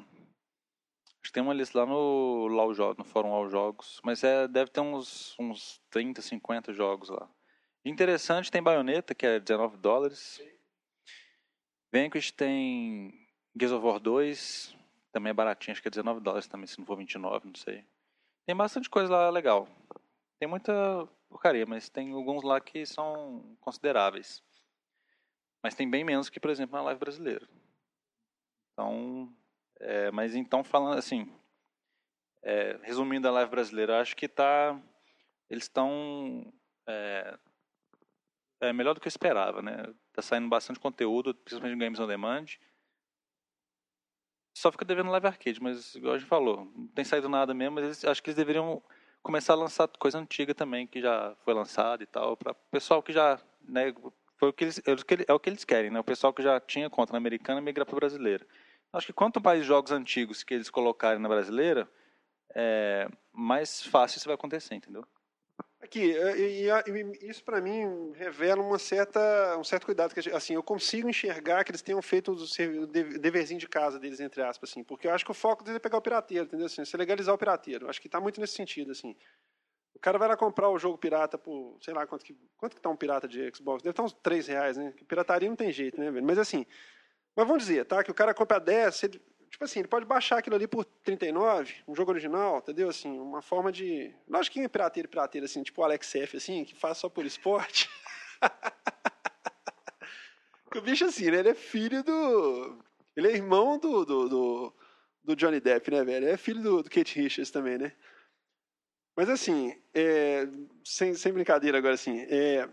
[1.21, 4.01] Acho que tem uma lista lá no Jogos, no Fórum LAU Jogos.
[4.05, 7.29] Mas é, deve ter uns, uns 30, 50 jogos lá.
[7.85, 10.41] Interessante, tem Bayonetta, que é 19 dólares.
[11.93, 13.27] Vanquish tem
[13.59, 14.77] Gears of War 2,
[15.11, 17.85] também é baratinho, acho que é 19 dólares também, se não for 29, não sei.
[18.47, 19.67] Tem bastante coisa lá legal.
[20.39, 24.43] Tem muita porcaria, mas tem alguns lá que são consideráveis.
[25.63, 27.49] Mas tem bem menos que, por exemplo, na live brasileira.
[28.73, 29.35] Então,
[29.81, 31.33] é, mas então falando assim,
[32.43, 34.81] é, resumindo a live brasileira, acho que tá,
[35.51, 36.53] eles estão
[36.87, 37.39] é,
[38.61, 39.93] é, melhor do que eu esperava, né?
[40.13, 42.47] Tá saindo bastante conteúdo, principalmente em games on demand.
[44.57, 47.77] Só fica devendo live arcade, mas igual a gente falou, não tem saído nada mesmo,
[47.77, 48.83] mas eles, acho que eles deveriam
[49.29, 53.03] começar a lançar coisa antiga também, que já foi lançada e tal, para o pessoal
[53.03, 53.95] que já, né,
[54.39, 54.81] foi o que eles,
[55.29, 57.85] é o que eles querem, né, o pessoal que já tinha conta na americana migrar
[57.85, 58.47] para o brasileiro.
[58.91, 61.87] Acho que quanto mais jogos antigos que eles colocarem na brasileira,
[62.55, 65.05] é, mais fácil isso vai acontecer, entendeu?
[65.81, 70.63] Aqui, e, e, isso para mim revela uma certa, um certo cuidado que assim eu
[70.63, 75.07] consigo enxergar que eles tenham feito o deverzinho de casa deles entre aspas assim, porque
[75.07, 76.67] eu acho que o foco deles é pegar o pirateiro, entendeu?
[76.67, 79.17] Assim, legalizar o pirateiro, acho que está muito nesse sentido assim.
[79.95, 82.83] O cara vai lá comprar o jogo pirata por, sei lá quanto que quanto que
[82.83, 84.93] tá um pirata de Xbox, deve estar uns 3 reais, né?
[85.07, 86.27] Pirataria não tem jeito, né, velho?
[86.27, 86.67] Mas assim,
[87.37, 88.03] mas vamos dizer, tá?
[88.03, 91.75] Que o cara compra 10, ele, Tipo assim, ele pode baixar aquilo ali por 39,
[91.87, 92.89] um jogo original, entendeu?
[92.89, 94.15] Assim, uma forma de.
[94.29, 97.25] Lógico que é pirateiro, pirateiro, assim, tipo o Alex F, assim, que faz só por
[97.25, 97.89] esporte.
[100.77, 101.39] o bicho, assim, né?
[101.39, 102.79] Ele é filho do.
[103.17, 104.75] Ele é irmão do, do, do,
[105.25, 106.29] do Johnny Depp, né, velho?
[106.29, 107.93] É filho do, do Kate Richards também, né?
[109.17, 110.47] Mas assim, é,
[110.85, 112.69] sem, sem brincadeira agora, assim, é,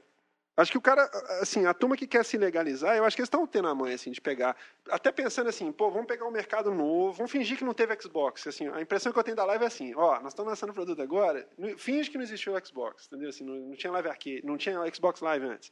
[0.57, 1.03] Acho que o cara,
[1.41, 3.93] assim, a turma que quer se legalizar, eu acho que eles estão tendo a mãe,
[3.93, 4.55] assim, de pegar.
[4.89, 8.47] Até pensando assim, pô, vamos pegar um mercado novo, vamos fingir que não teve Xbox.
[8.47, 11.01] Assim, a impressão que eu tenho da live é assim, ó, nós estamos lançando produto
[11.01, 11.45] agora,
[11.77, 13.29] finge que não existiu o Xbox, entendeu?
[13.29, 15.71] Assim, não, não tinha live aqui, não tinha Xbox Live antes.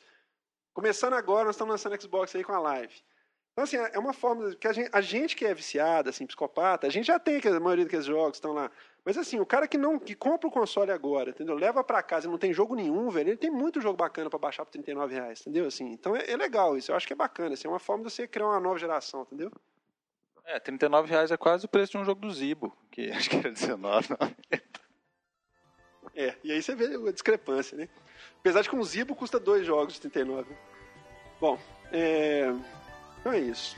[0.74, 2.94] Começando agora, nós estamos lançando Xbox aí com a live.
[3.54, 6.88] Então, assim, é uma forma que a gente, a gente que é viciada, assim, psicopata,
[6.88, 8.70] a gente já tem, que a maioria daqueles jogos estão lá.
[9.06, 11.56] Mas, assim, o cara que não que compra o console agora, entendeu?
[11.56, 14.40] Leva para casa e não tem jogo nenhum, velho, ele tem muito jogo bacana para
[14.40, 15.68] baixar por 39 reais, entendeu?
[15.68, 18.06] Assim, então é, é, legal isso, eu acho que é bacana, assim, é uma forma
[18.06, 19.52] de você criar uma nova geração, entendeu?
[20.46, 23.36] É, 39 reais é quase o preço de um jogo do Zibo, que acho que
[23.36, 24.08] era 19,
[26.16, 27.90] É, e aí você vê a discrepância, né?
[28.40, 30.56] Apesar de que um Zibo custa dois jogos de 39.
[31.42, 31.60] Bom,
[31.92, 32.54] é...
[33.20, 33.76] Então é isso.